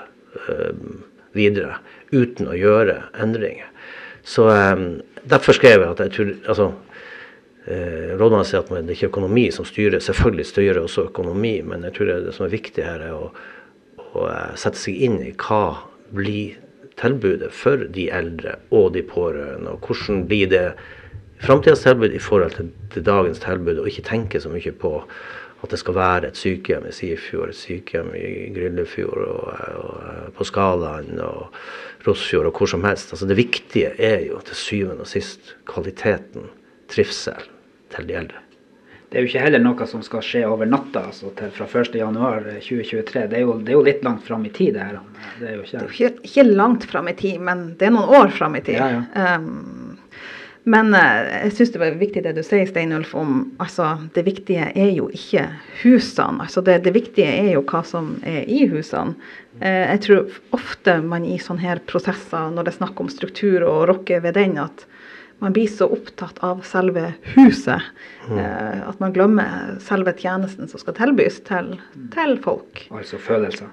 videre 1.33 1.79
uten 2.13 2.53
å 2.53 2.59
gjøre 2.59 3.01
endringer. 3.17 3.73
Så 4.21 4.45
Derfor 5.23 5.55
skrev 5.55 5.81
jeg 5.81 5.89
at 5.89 6.01
jeg 6.03 6.13
tror 6.13 6.31
altså, 6.51 6.65
Rådmannen 7.63 8.47
sier 8.47 8.59
at 8.59 8.71
det 8.73 8.95
ikke 8.97 9.05
er 9.07 9.11
økonomi 9.13 9.43
som 9.55 9.63
styrer. 9.63 10.01
Selvfølgelig 10.03 10.45
styrer 10.49 10.79
også 10.81 11.05
økonomi, 11.07 11.61
men 11.63 11.85
jeg 11.87 11.95
tror 11.95 12.09
det, 12.11 12.33
som 12.35 12.47
er 12.47 12.55
viktig 12.57 12.83
her, 12.83 13.05
er 13.07 13.13
å 13.15 13.29
å 14.13 14.27
eh, 14.29 14.55
sette 14.59 14.79
seg 14.79 15.05
inn 15.07 15.19
i 15.23 15.33
hva 15.37 15.63
blir 16.13 16.59
tilbudet 16.99 17.49
for 17.55 17.87
de 17.95 18.09
eldre 18.13 18.57
og 18.75 18.91
de 18.97 19.03
pårørende, 19.05 19.73
og 19.73 19.87
hvordan 19.87 20.25
blir 20.29 20.51
det 20.51 20.65
framtidas 21.43 21.83
tilbud 21.83 22.13
i 22.13 22.21
forhold 22.21 22.53
til, 22.57 22.69
til, 22.93 23.05
dagens 23.07 23.41
tilbud, 23.43 23.81
og 23.81 23.89
ikke 23.89 24.05
tenke 24.07 24.41
så 24.41 24.51
mye 24.53 24.75
på 24.79 24.99
at 25.63 25.71
det 25.71 25.79
skal 25.79 25.95
være 25.95 26.29
et 26.29 26.39
sykehjem 26.39 26.85
i 26.89 26.93
Sifjord, 26.93 27.53
et 27.53 27.57
sykehjem 27.57 28.11
i 28.19 28.31
Gryllefjord, 28.53 29.21
og, 29.31 29.61
og, 29.79 30.33
på 30.35 30.47
Skalaen 30.47 31.21
og 31.23 31.55
Rossfjord 32.03 32.49
og 32.49 32.59
hvor 32.59 32.69
som 32.69 32.83
helst. 32.83 33.13
Altså 33.15 33.29
Det 33.29 33.39
viktige 33.39 33.93
er 33.95 34.25
jo 34.27 34.41
til 34.43 34.59
syvende 34.59 35.07
og 35.07 35.09
sist 35.09 35.55
kvaliteten, 35.71 36.51
trivsel 36.93 37.51
til 37.93 38.09
de 38.09 38.17
eldre. 38.23 38.43
Det 39.13 39.19
er 39.19 39.27
jo 39.27 39.29
ikke 39.29 39.41
heller 39.43 39.61
noe 39.61 39.85
som 39.85 40.01
skal 40.01 40.23
skje 40.25 40.39
over 40.49 40.65
natta, 40.65 41.03
altså 41.11 41.29
til 41.37 41.51
fra 41.53 41.67
1.1.2023. 41.69 43.27
Det, 43.29 43.37
er 43.37 43.43
jo, 43.43 43.59
det 43.61 43.69
er 43.69 43.77
jo 43.77 43.83
litt 43.85 44.01
langt 44.01 44.23
fram 44.25 44.47
i 44.47 44.49
tid, 44.49 44.71
det 44.73 44.87
her. 44.87 44.95
Det 45.37 45.51
er 45.51 45.53
jo 45.53 45.61
ikke, 45.61 45.73
det 45.75 45.83
er 45.83 45.91
ikke, 45.91 46.29
ikke 46.31 46.45
langt 46.49 46.87
fram 46.89 47.09
i 47.11 47.13
tid, 47.19 47.43
men 47.45 47.61
det 47.77 47.85
er 47.85 47.93
noen 47.93 48.09
år 48.23 48.33
fram 48.33 48.57
i 48.57 48.63
tid. 48.65 48.79
Ja, 48.79 48.87
ja. 48.95 49.35
Um, 49.37 49.99
men 50.65 50.89
uh, 50.97 51.19
jeg 51.43 51.53
syns 51.59 51.73
det 51.75 51.81
var 51.83 51.99
viktig 51.99 52.23
det 52.25 52.33
du 52.39 52.41
sier, 52.41 52.65
Steinulf, 52.65 53.13
om 53.19 53.35
altså 53.61 53.91
det 54.15 54.23
viktige 54.25 54.71
er 54.71 54.89
jo 54.95 55.11
ikke 55.13 55.45
husene. 55.83 56.47
Altså 56.47 56.63
det, 56.65 56.79
det 56.87 56.95
viktige 56.95 57.29
er 57.29 57.51
jo 57.51 57.61
hva 57.69 57.83
som 57.85 58.15
er 58.25 58.49
i 58.49 58.63
husene. 58.71 59.13
Uh, 59.59 59.83
jeg 59.91 60.01
tror 60.07 60.39
ofte 60.57 60.97
man 61.05 61.29
i 61.29 61.37
sånne 61.37 61.67
her 61.67 61.83
prosesser, 61.85 62.49
når 62.49 62.65
det 62.65 62.73
er 62.73 62.79
snakk 62.79 63.05
om 63.05 63.13
struktur 63.13 63.67
og 63.67 63.91
rokke 63.91 64.23
ved 64.25 64.39
den, 64.41 64.57
at 64.63 64.87
man 65.43 65.53
blir 65.53 65.67
så 65.67 65.89
opptatt 65.91 66.37
av 66.39 66.61
selve 66.63 67.09
huset 67.35 67.81
mm. 68.29 68.37
eh, 68.37 68.77
at 68.87 68.99
man 69.03 69.11
glemmer 69.15 69.73
selve 69.83 70.13
tjenesten 70.15 70.69
som 70.71 70.79
skal 70.79 70.95
tilbys 70.95 71.41
til, 71.49 71.73
til 72.15 72.37
folk. 72.45 72.85
Altså 72.95 73.19
følelser? 73.19 73.67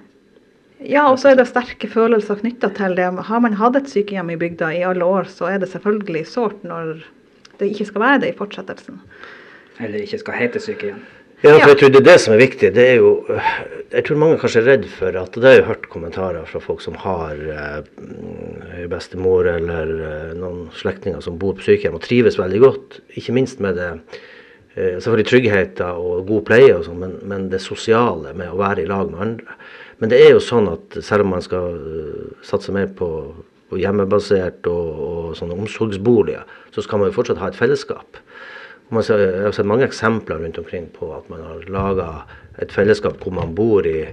Ja, 0.83 1.05
og 1.13 1.21
så 1.23 1.31
er 1.31 1.39
det 1.39 1.47
sterke 1.47 1.87
følelser 1.93 2.41
knytta 2.41 2.73
til 2.75 2.97
det. 2.99 3.07
Har 3.29 3.45
man 3.45 3.55
hatt 3.61 3.79
et 3.79 3.91
sykehjem 3.93 4.33
i 4.35 4.39
bygda 4.41 4.73
i 4.75 4.83
alle 4.89 5.07
år, 5.07 5.31
så 5.31 5.47
er 5.53 5.63
det 5.63 5.71
selvfølgelig 5.71 6.25
sårt 6.27 6.67
når 6.67 7.05
det 7.61 7.71
ikke 7.71 7.87
skal 7.93 8.05
være 8.07 8.23
det 8.25 8.33
i 8.33 8.39
fortsettelsen. 8.39 8.99
Eller 9.79 10.03
ikke 10.03 10.19
skal 10.25 10.41
hete 10.41 10.63
sykehjem. 10.65 11.05
Ja, 11.41 11.55
for 11.57 11.71
jeg 11.73 11.79
tror 11.81 11.93
det 11.95 12.01
er 12.03 12.05
det 12.05 12.19
som 12.21 12.35
er 12.35 12.41
viktig. 12.43 12.69
Det 12.77 12.83
er 12.85 12.99
jo, 13.01 13.11
jeg 13.95 14.05
tror 14.05 14.19
mange 14.21 14.37
kanskje 14.43 14.61
er 14.61 14.67
redd 14.75 14.83
for 14.93 15.17
at 15.17 15.33
Det 15.33 15.47
har 15.47 15.55
jeg 15.57 15.69
hørt 15.71 15.87
kommentarer 15.89 16.45
fra 16.45 16.61
folk 16.61 16.83
som 16.85 16.99
har 17.01 17.39
eh, 17.41 18.85
bestemor 18.93 19.49
eller 19.49 19.95
eh, 20.05 20.35
noen 20.37 20.67
slektninger 20.77 21.23
som 21.25 21.39
bor 21.41 21.57
på 21.57 21.65
sykehjem 21.65 21.97
og 21.97 22.05
trives 22.05 22.37
veldig 22.37 22.61
godt. 22.61 23.01
Ikke 23.17 23.33
minst 23.33 23.63
med 23.65 23.81
det 23.81 23.89
eh, 24.77 25.01
selvfølgelig 25.01 25.29
tryggheten 25.31 25.97
og 25.97 26.29
god 26.29 26.45
pleie, 26.51 26.75
og 26.77 26.85
sånt, 26.85 27.01
men, 27.01 27.17
men, 27.25 27.49
det 27.49 27.65
sosiale 27.65 28.37
med 28.37 28.53
å 28.53 28.61
være 28.61 28.85
i 28.85 28.91
lag 28.91 29.09
med 29.09 29.25
andre. 29.25 29.61
Men 30.01 30.13
det 30.13 30.21
er 30.21 30.35
jo 30.35 30.45
sånn 30.45 30.69
at 30.69 31.01
selv 31.05 31.25
om 31.25 31.35
man 31.35 31.45
skal 31.45 31.75
uh, 31.77 32.29
satse 32.45 32.73
mer 32.73 32.87
på, 32.97 33.09
på 33.69 33.81
hjemmebasert 33.81 34.65
og, 34.69 35.03
og 35.05 35.35
sånne 35.37 35.59
omsorgsboliger, 35.61 36.45
så 36.73 36.85
skal 36.85 37.01
man 37.01 37.11
jo 37.11 37.17
fortsatt 37.19 37.41
ha 37.43 37.51
et 37.53 37.59
fellesskap. 37.59 38.21
Jeg 38.91 39.45
har 39.47 39.55
sett 39.55 39.69
mange 39.71 39.87
eksempler 39.87 40.41
rundt 40.43 40.59
omkring 40.59 40.89
på 40.91 41.13
at 41.15 41.29
man 41.31 41.45
har 41.47 41.67
laga 41.71 42.07
et 42.59 42.73
fellesskap 42.75 43.21
hvor 43.23 43.35
man 43.37 43.53
bor 43.55 43.87
i, 43.87 44.09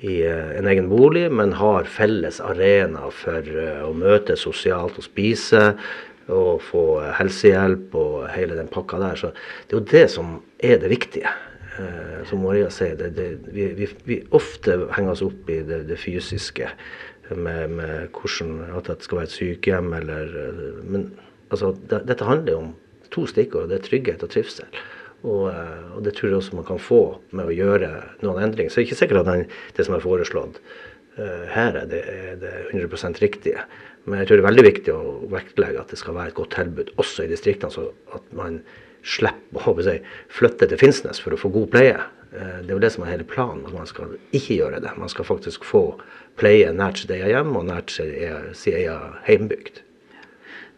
i, 0.00 0.14
eh, 0.24 0.54
en 0.58 0.68
egen 0.70 0.88
bolig, 0.88 1.26
men 1.28 1.52
har 1.58 1.84
felles 1.84 2.40
arena 2.40 3.10
for 3.12 3.44
eh, 3.44 3.82
å 3.84 3.92
møte 3.92 4.36
sosialt 4.40 4.96
og 4.96 5.04
spise 5.04 5.74
og 6.32 6.62
få 6.64 6.84
helsehjelp 7.18 7.92
og 8.00 8.22
hele 8.32 8.56
den 8.56 8.70
pakka 8.72 9.02
der. 9.02 9.20
Så 9.20 9.34
det 9.34 9.76
er 9.76 9.80
jo 9.80 9.88
det 9.92 10.06
som 10.14 10.38
er 10.56 10.80
det 10.80 10.88
viktige. 10.94 11.32
Eh, 11.76 12.22
som 12.30 12.40
Maria 12.46 12.70
sier, 12.72 12.96
det, 12.96 13.10
det, 13.18 13.26
vi, 13.52 13.66
vi, 13.76 13.90
vi, 14.08 14.18
ofte 14.32 14.78
henger 14.96 15.18
oss 15.18 15.24
opp 15.26 15.52
i 15.52 15.58
det, 15.68 15.82
det 15.90 16.00
fysiske. 16.00 16.70
Med, 17.28 17.76
med, 17.76 18.08
hvordan, 18.12 18.56
at 18.76 18.88
det 18.88 19.04
skal 19.04 19.22
være 19.22 19.28
et 19.30 19.36
sykehjem 19.36 19.94
eller 19.96 20.32
Men 20.84 21.06
altså, 21.48 21.70
det, 21.88 22.02
dette 22.10 22.26
handler 22.28 22.52
jo 22.52 22.58
om 22.58 22.72
to 23.14 23.24
stikkord. 23.30 23.70
Det 23.70 23.80
er 23.80 23.88
trygghet 23.88 24.26
og 24.26 24.34
trivsel. 24.34 24.82
Og, 25.24 25.48
eh, 25.48 25.84
og, 25.96 26.02
det 26.04 26.14
tror 26.16 26.30
jeg 26.30 26.38
også 26.38 26.58
man 26.58 26.66
kan 26.68 26.80
få 26.80 27.00
med 27.32 27.48
å 27.48 27.54
gjøre 27.54 27.90
noen 28.24 28.42
endringer. 28.44 28.70
Så 28.70 28.80
det 28.80 28.84
er 28.84 28.88
ikke 28.90 29.00
sikkert 29.00 29.22
at 29.22 29.30
den, 29.30 29.46
det 29.76 29.86
som 29.86 29.96
er 29.96 30.04
foreslått 30.04 30.58
uh, 31.16 31.44
her, 31.54 31.78
er 31.80 31.86
det, 31.88 32.02
er 32.04 32.40
det 32.42 32.52
100% 32.74 33.22
riktige. 33.24 33.64
Men 34.04 34.20
jeg 34.20 34.28
tror 34.28 34.36
det 34.36 34.44
er 34.44 34.50
veldig 34.50 34.66
viktig 34.66 34.92
å 34.92 35.14
vektlegge 35.32 35.80
at 35.80 35.94
det 35.94 36.00
skal 36.00 36.18
være 36.18 36.34
et 36.34 36.36
godt 36.36 36.52
tilbud 36.58 36.92
også 37.00 37.24
i 37.24 37.30
distriktene, 37.30 37.72
så 37.72 37.86
at 38.16 38.26
man 38.36 38.60
slipper 39.04 39.64
å 39.70 39.74
si, 39.84 39.96
flytte 40.32 40.68
til 40.68 40.80
Finnsnes 40.80 41.20
for 41.24 41.32
å 41.32 41.40
få 41.40 41.52
god 41.54 41.72
pleie. 41.72 41.96
Uh, 42.34 42.60
det 42.60 42.68
er 42.68 42.74
jo 42.76 42.82
det 42.84 42.92
som 42.92 43.06
er 43.06 43.14
hele 43.14 43.28
planen, 43.30 43.64
at 43.64 43.72
man 43.72 43.88
skal 43.88 44.18
ikke 44.36 44.60
gjøre 44.60 44.84
det. 44.84 44.92
Man 45.00 45.12
skal 45.12 45.30
faktisk 45.30 45.64
få 45.64 45.86
pleie 46.36 46.68
nært 46.76 47.00
sitt 47.00 47.16
eget 47.16 47.32
hjem 47.32 47.56
og 47.56 47.70
nært 47.70 47.96
sin 47.96 48.12
egen 48.12 49.18
heimbygd. 49.24 49.83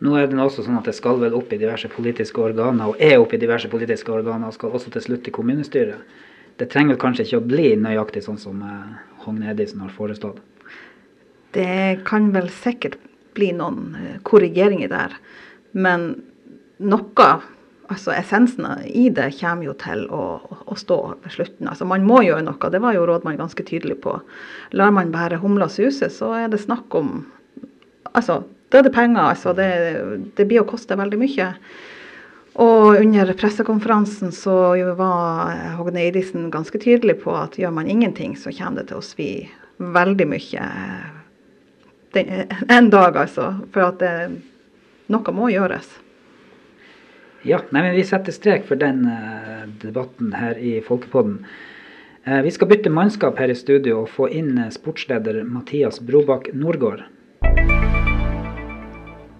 Nå 0.05 0.13
er 0.21 0.29
det 0.29 0.37
også 0.37 0.67
sånn 0.67 0.77
at 0.77 0.89
det 0.91 0.97
skal 0.97 1.21
vel 1.23 1.35
opp 1.39 1.53
i 1.55 1.59
diverse 1.61 1.89
politiske 1.89 2.43
organer, 2.43 2.91
og 2.91 3.01
er 3.01 3.17
opp 3.21 3.33
i 3.33 3.41
diverse 3.41 3.71
politiske 3.73 4.13
organer, 4.13 4.51
og 4.51 4.57
skal 4.57 4.75
også 4.77 4.93
til 4.93 5.05
slutt 5.07 5.29
i 5.31 5.33
kommunestyret. 5.33 6.17
Det 6.61 6.69
trenger 6.73 6.95
vel 6.95 7.01
kanskje 7.01 7.25
ikke 7.25 7.41
å 7.41 7.49
bli 7.49 7.71
nøyaktig 7.81 8.23
sånn 8.25 8.41
som 8.41 8.61
eh, 8.65 8.95
Hogne 9.25 9.51
Edison 9.53 9.83
har 9.85 9.93
foreslått? 9.93 10.41
Det 11.57 12.01
kan 12.09 12.31
vel 12.35 12.49
sikkert 12.53 12.99
bli 13.37 13.51
noen 13.57 13.97
eh, 13.97 14.17
korrigeringer 14.25 14.93
der. 14.93 15.17
Men 15.77 16.09
noe, 16.77 17.29
altså 17.89 18.13
essensen 18.17 18.69
i 18.89 19.09
det, 19.13 19.31
kommer 19.41 19.69
jo 19.69 19.77
til 19.81 20.05
å, 20.13 20.25
å 20.65 20.77
stå 20.77 20.99
ved 21.25 21.37
slutten. 21.37 21.71
Altså 21.73 21.89
Man 21.89 22.05
må 22.09 22.21
gjøre 22.25 22.45
noe, 22.49 22.73
det 22.73 22.83
var 22.85 22.97
jo 22.97 23.07
rådmannen 23.09 23.41
ganske 23.45 23.65
tydelig 23.69 24.01
på. 24.05 24.19
Lar 24.77 24.93
man 24.97 25.13
bare 25.15 25.41
humla 25.41 25.69
suse, 25.73 26.09
så 26.13 26.35
er 26.37 26.53
det 26.53 26.65
snakk 26.65 26.97
om 26.97 27.19
altså 28.17 28.43
da 28.71 28.81
er 28.81 28.87
det 28.87 28.95
penger. 28.95 29.23
altså. 29.23 29.53
Det, 29.57 29.69
det 30.37 30.47
blir 30.49 30.63
å 30.63 30.69
koste 30.69 30.99
veldig 30.99 31.21
mye. 31.21 31.51
Og 32.57 32.97
under 32.97 33.33
pressekonferansen 33.37 34.33
så 34.33 34.57
var 34.97 35.53
Hogne 35.77 36.07
Eidisen 36.07 36.49
ganske 36.51 36.81
tydelig 36.81 37.19
på 37.21 37.35
at 37.37 37.59
gjør 37.61 37.75
man 37.77 37.91
ingenting, 37.91 38.37
så 38.37 38.53
kommer 38.57 38.81
det 38.81 38.89
til 38.91 39.03
å 39.03 39.05
svi 39.05 39.31
veldig 39.77 40.27
mye 40.31 40.71
en 42.17 42.91
dag, 42.91 43.17
altså. 43.17 43.51
For 43.75 43.85
at 43.85 44.01
det, 44.01 44.13
noe 45.13 45.37
må 45.37 45.51
gjøres. 45.53 45.91
Ja, 47.47 47.61
nei, 47.71 47.83
men 47.85 47.95
vi 47.95 48.07
setter 48.09 48.35
strek 48.35 48.65
for 48.67 48.81
den 48.81 49.05
uh, 49.07 49.69
debatten 49.83 50.33
her 50.35 50.57
i 50.59 50.79
Folkepodden. 50.83 51.43
Uh, 52.27 52.41
vi 52.43 52.51
skal 52.51 52.73
bytte 52.73 52.91
mannskap 52.91 53.39
her 53.39 53.53
i 53.53 53.59
studio 53.59 54.01
og 54.03 54.11
få 54.17 54.31
inn 54.33 54.57
sportsleder 54.75 55.45
Mathias 55.45 56.01
Brobakk 56.03 56.51
Nordgård. 56.57 57.05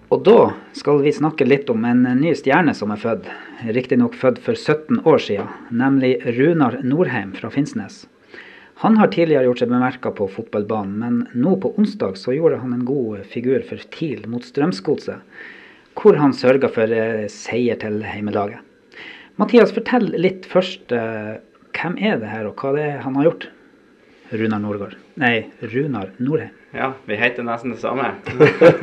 Og 0.07 0.21
da 0.23 0.53
skal 0.71 1.01
vi 1.03 1.11
snakke 1.11 1.43
litt 1.43 1.67
om 1.67 1.83
en 1.83 2.05
ny 2.21 2.29
stjerne 2.39 2.71
som 2.77 2.93
er 2.93 2.99
født. 3.01 3.25
Riktignok 3.75 4.13
født 4.15 4.37
for 4.39 4.55
17 4.55 5.01
år 5.03 5.19
siden, 5.19 5.49
nemlig 5.67 6.13
Runar 6.37 6.77
Norheim 6.79 7.33
fra 7.35 7.51
Finnsnes. 7.51 8.05
Han 8.85 8.95
har 9.01 9.09
tidligere 9.11 9.49
gjort 9.49 9.63
seg 9.63 9.71
bemerka 9.73 10.13
på 10.15 10.29
fotballbanen, 10.31 10.95
men 11.01 11.17
nå 11.35 11.57
på 11.59 11.73
onsdag 11.81 12.15
så 12.21 12.37
gjorde 12.37 12.61
han 12.61 12.75
en 12.77 12.85
god 12.87 13.25
figur 13.27 13.65
for 13.67 13.83
TIL 13.97 14.23
mot 14.31 14.45
Strømsgodset, 14.47 15.43
hvor 15.97 16.15
han 16.21 16.35
sørga 16.37 16.69
for 16.71 16.93
eh, 16.93 17.25
seier 17.33 17.79
til 17.81 17.99
heimelaget. 18.05 18.63
Mathias, 19.41 19.73
fortell 19.75 20.07
litt 20.15 20.47
først. 20.47 20.93
Eh, 20.93 21.33
hvem 21.75 21.99
er 21.99 22.21
det 22.21 22.31
her, 22.31 22.47
og 22.47 22.61
hva 22.61 22.71
det 22.77 22.85
er 22.93 23.03
han 23.03 23.19
har 23.19 23.27
gjort? 23.27 23.49
Runar 24.31 24.63
Norgård. 24.63 24.95
Nei, 25.19 25.49
Runar 25.73 26.13
Norheim. 26.21 26.55
Ja, 26.77 26.91
vi 27.05 27.15
heter 27.17 27.41
nesten 27.41 27.71
det 27.73 27.79
samme. 27.81 28.11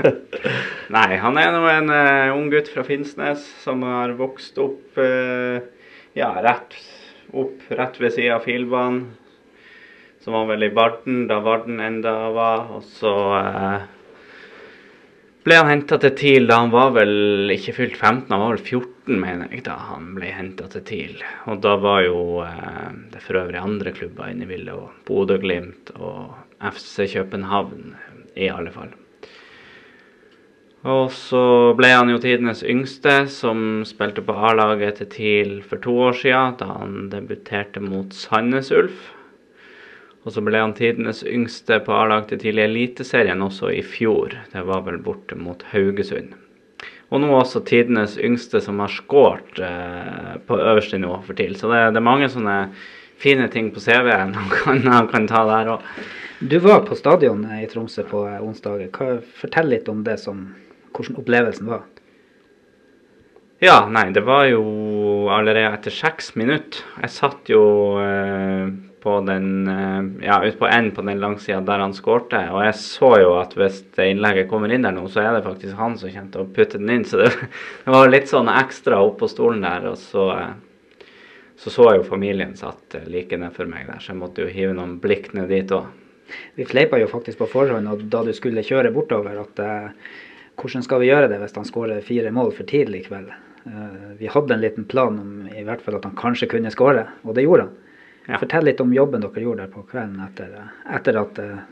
Nei, 0.94 1.10
han 1.22 1.36
er 1.38 1.52
nå 1.54 1.60
en 1.70 1.92
uh, 1.94 2.32
ung 2.34 2.48
gutt 2.50 2.66
fra 2.72 2.82
Finnsnes 2.82 3.44
som 3.62 3.84
har 3.86 4.16
vokst 4.18 4.58
opp 4.58 4.98
uh, 4.98 5.62
ja, 6.18 6.32
rett 6.42 6.74
opp 7.30 7.68
rett 7.70 8.00
ved 8.02 8.16
sida 8.16 8.40
av 8.40 8.48
Filbanen. 8.48 9.12
Som 10.24 10.34
var 10.34 10.48
vel 10.48 10.66
i 10.66 10.72
Varden 10.74 11.28
da 11.30 11.38
Varden 11.44 11.78
enda 11.84 12.16
var. 12.34 12.64
Og 12.74 12.82
så 12.96 13.12
uh, 13.38 13.84
ble 15.46 15.60
han 15.60 15.70
henta 15.70 16.00
til 16.02 16.16
TIL 16.18 16.50
da 16.50 16.58
han 16.64 16.74
var 16.74 16.96
vel 16.96 17.52
ikke 17.54 17.76
fylt 17.76 18.00
15, 18.00 18.26
han 18.32 18.42
var 18.42 18.56
vel 18.56 18.64
14, 18.64 19.20
mener 19.22 19.54
jeg, 19.54 19.68
da 19.68 19.76
han 19.92 20.16
ble 20.16 20.34
henta 20.34 20.66
til 20.72 20.82
TIL. 20.88 21.22
Og 21.46 21.62
da 21.62 21.76
var 21.78 22.02
jo 22.08 22.18
det 23.14 23.22
for 23.22 23.38
øvrig 23.44 23.62
andre 23.62 23.94
klubber 23.94 24.34
inne 24.34 24.48
i 24.48 24.50
bildet, 24.50 24.74
og 24.74 25.06
Bodø-Glimt 25.06 25.94
og 26.00 26.43
FC 26.70 27.12
København 27.12 27.94
i 28.36 28.50
alle 28.50 28.72
fall. 28.74 28.92
Og 30.84 31.08
så 31.16 31.72
ble 31.78 31.88
han 31.94 32.10
jo 32.12 32.20
tidenes 32.20 32.60
yngste, 32.60 33.22
som 33.32 33.82
spilte 33.88 34.20
på 34.24 34.34
A-laget 34.36 34.98
til 35.00 35.08
TIL 35.14 35.52
for 35.64 35.80
to 35.80 35.94
år 36.10 36.18
siden, 36.18 36.58
da 36.60 36.68
han 36.74 37.06
debuterte 37.12 37.80
mot 37.80 38.12
Sandnes 38.12 38.68
Ulf. 38.74 39.06
Og 40.24 40.32
så 40.32 40.44
ble 40.44 40.60
han 40.60 40.74
tidenes 40.76 41.22
yngste 41.24 41.78
på 41.84 41.92
A-lag 41.96 42.28
til 42.28 42.40
tidlig 42.40 42.66
Eliteserien 42.66 43.44
også 43.44 43.72
i 43.72 43.80
fjor. 43.84 44.36
Det 44.52 44.64
var 44.68 44.84
vel 44.84 45.00
borte 45.04 45.36
mot 45.40 45.64
Haugesund. 45.72 46.34
Og 47.12 47.20
nå 47.20 47.32
også 47.32 47.62
tidenes 47.64 48.18
yngste 48.20 48.60
som 48.64 48.80
har 48.82 48.92
skåret 48.92 49.60
eh, 49.64 50.36
på 50.44 50.56
øverste 50.58 51.00
nivå 51.00 51.20
for 51.24 51.36
TIL. 51.36 51.56
Så 51.56 51.68
det, 51.72 51.80
det, 51.94 52.00
er 52.00 52.08
mange 52.08 52.28
sånne 52.32 52.58
fine 53.24 53.48
ting 53.52 53.72
på 53.74 53.80
CV-en 53.80 54.34
han 54.38 54.52
kan, 54.52 54.84
han 54.92 55.08
kan 55.08 55.28
ta 55.30 55.46
der 55.48 55.72
òg. 55.76 55.88
Du 56.44 56.58
var 56.60 56.82
på 56.84 56.96
stadion 56.98 57.46
i 57.56 57.64
Tromsø 57.70 58.04
på 58.04 58.20
onsdag. 58.44 58.90
Fortell 59.40 59.70
litt 59.72 59.88
om 59.88 60.02
det 60.04 60.18
som, 60.20 60.48
hvordan 60.92 61.20
opplevelsen 61.22 61.70
var. 61.70 61.86
Ja, 63.64 63.84
nei, 63.88 64.10
det 64.12 64.24
var 64.26 64.44
jo 64.50 64.64
allerede 65.32 65.70
etter 65.72 65.94
seks 65.94 66.34
minutter. 66.36 66.82
Jeg 67.00 67.12
satt 67.14 67.48
jo 67.48 67.62
eh, 68.02 68.66
på 69.00 69.14
den 69.24 69.70
eh, 69.70 70.26
ja, 70.26 70.40
ut 70.44 70.58
på 70.58 70.68
enden 70.68 70.92
på 70.96 71.04
den 71.06 71.22
langsida 71.22 71.62
der 71.64 71.80
han 71.86 71.94
skårte. 71.96 72.42
Og 72.52 72.60
jeg 72.66 72.76
så 72.82 73.12
jo 73.22 73.32
at 73.38 73.54
hvis 73.56 73.80
det 73.96 74.10
innlegget 74.10 74.50
kommer 74.50 74.74
inn 74.74 74.84
der 74.84 74.92
nå, 74.92 75.06
så 75.08 75.22
er 75.22 75.38
det 75.38 75.46
faktisk 75.46 75.78
han 75.80 75.96
som 76.00 76.12
kommer 76.12 76.34
til 76.34 76.44
å 76.44 76.50
putte 76.58 76.82
den 76.82 76.92
inn. 76.98 77.08
Så 77.08 77.22
det, 77.22 77.30
det 77.86 77.94
var 77.94 78.12
litt 78.12 78.28
sånn 78.28 78.52
ekstra 78.52 79.00
opp 79.06 79.20
på 79.22 79.30
stolen 79.32 79.64
der. 79.64 79.88
Og 79.94 79.96
så 80.02 80.28
eh, 80.34 80.54
så, 81.56 81.70
så 81.70 81.90
jo 81.96 82.06
familien 82.06 82.56
satt 82.58 82.96
eh, 82.98 83.08
like 83.10 83.38
nedfor 83.38 83.68
meg 83.70 83.88
der, 83.90 84.00
så 84.02 84.12
jeg 84.12 84.20
måtte 84.20 84.44
jo 84.44 84.52
hive 84.52 84.74
noen 84.76 84.98
blikk 85.02 85.32
ned 85.36 85.52
dit 85.52 85.74
òg. 85.74 85.90
Vi 86.56 86.64
fleipa 86.64 86.98
jo 86.98 87.08
faktisk 87.10 87.42
på 87.42 87.50
forhånd 87.52 87.88
og 87.90 88.06
da 88.10 88.22
du 88.24 88.32
skulle 88.36 88.64
kjøre 88.64 88.92
bortover 88.94 89.42
at 89.42 89.60
eh, 89.62 89.90
hvordan 90.60 90.84
skal 90.86 91.02
vi 91.02 91.10
gjøre 91.10 91.28
det 91.32 91.40
hvis 91.42 91.56
han 91.58 91.66
skårer 91.68 92.04
fire 92.06 92.30
mål 92.34 92.52
for 92.56 92.68
tidlig 92.68 93.04
i 93.04 93.08
kveld? 93.08 93.32
Eh, 93.66 94.10
vi 94.18 94.30
hadde 94.30 94.54
en 94.54 94.64
liten 94.64 94.84
plan 94.84 95.18
om 95.20 95.48
i 95.48 95.64
hvert 95.66 95.82
fall 95.84 95.98
at 95.98 96.08
han 96.08 96.16
kanskje 96.18 96.50
kunne 96.52 96.72
skåre, 96.74 97.06
og 97.24 97.36
det 97.36 97.46
gjorde 97.46 97.68
han. 97.68 97.80
Ja. 98.24 98.40
Fortell 98.40 98.64
litt 98.70 98.80
om 98.80 98.92
jobben 98.96 99.24
dere 99.24 99.44
gjorde 99.44 99.66
der 99.66 99.72
på 99.72 99.84
kvelden 99.88 100.20
etter, 100.24 100.52
etter 100.96 101.18
at 101.20 101.40
eh, 101.42 101.64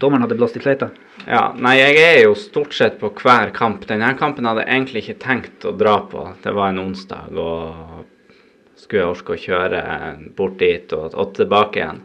dommeren 0.00 0.24
hadde 0.24 0.38
blåst 0.38 0.56
i 0.56 0.62
fløyta. 0.62 0.88
Ja, 1.26 1.50
nei, 1.56 1.76
jeg 1.80 1.98
er 2.00 2.20
jo 2.24 2.36
stort 2.38 2.72
sett 2.76 2.98
på 3.00 3.12
hver 3.20 3.52
kamp. 3.56 3.84
Denne 3.90 4.14
kampen 4.18 4.48
hadde 4.48 4.64
jeg 4.64 4.72
egentlig 4.72 5.04
ikke 5.04 5.20
tenkt 5.24 5.66
å 5.68 5.74
dra 5.76 5.98
på. 6.08 6.24
Det 6.44 6.54
var 6.56 6.72
en 6.72 6.80
onsdag, 6.86 7.28
og 7.36 8.06
skulle 8.82 9.04
jeg 9.04 9.12
orke 9.12 9.34
å 9.34 9.42
kjøre 9.44 9.82
bort 10.36 10.58
dit 10.60 10.94
og, 10.96 11.14
og 11.14 11.36
tilbake 11.38 11.80
igjen. 11.80 12.02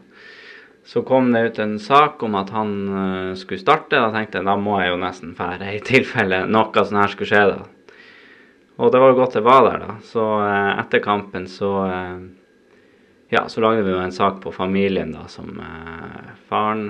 Så 0.88 1.02
kom 1.04 1.32
det 1.34 1.42
ut 1.44 1.58
en 1.60 1.74
sak 1.82 2.22
om 2.24 2.38
at 2.38 2.52
han 2.54 2.70
uh, 2.88 3.34
skulle 3.36 3.60
starte. 3.60 3.98
Da 3.98 4.08
tenkte 4.14 4.40
jeg 4.40 4.48
da 4.48 4.54
må 4.56 4.78
jeg 4.80 4.94
jo 4.94 5.00
nesten 5.02 5.34
fære 5.36 5.74
i 5.76 5.82
tilfelle 5.84 6.46
noe 6.48 6.72
sånt 6.84 7.02
her 7.02 7.12
skulle 7.12 7.28
skje. 7.28 7.42
da. 7.50 7.98
Og 8.78 8.94
det 8.94 9.02
var 9.02 9.12
jo 9.12 9.18
godt 9.18 9.36
jeg 9.36 9.44
var 9.44 9.66
der, 9.66 9.84
da. 9.84 9.98
Så 10.08 10.24
uh, 10.40 10.70
etter 10.78 11.04
kampen 11.04 11.44
så 11.50 11.74
uh, 11.84 12.22
ja, 13.28 13.44
så 13.52 13.60
lagde 13.60 13.84
vi 13.84 13.92
jo 13.92 14.00
en 14.00 14.14
sak 14.14 14.40
på 14.40 14.54
familien, 14.54 15.12
da, 15.12 15.26
som 15.28 15.50
faren 16.48 16.86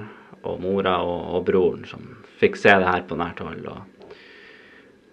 og 0.46 0.60
mora 0.62 1.00
og, 1.02 1.32
og, 1.34 1.40
broren 1.48 1.82
som 1.88 2.04
fikk 2.38 2.54
se 2.60 2.70
det 2.78 2.86
her 2.86 3.02
på 3.08 3.18
nært 3.18 3.42
hold. 3.42 3.64
Og, 3.66 3.97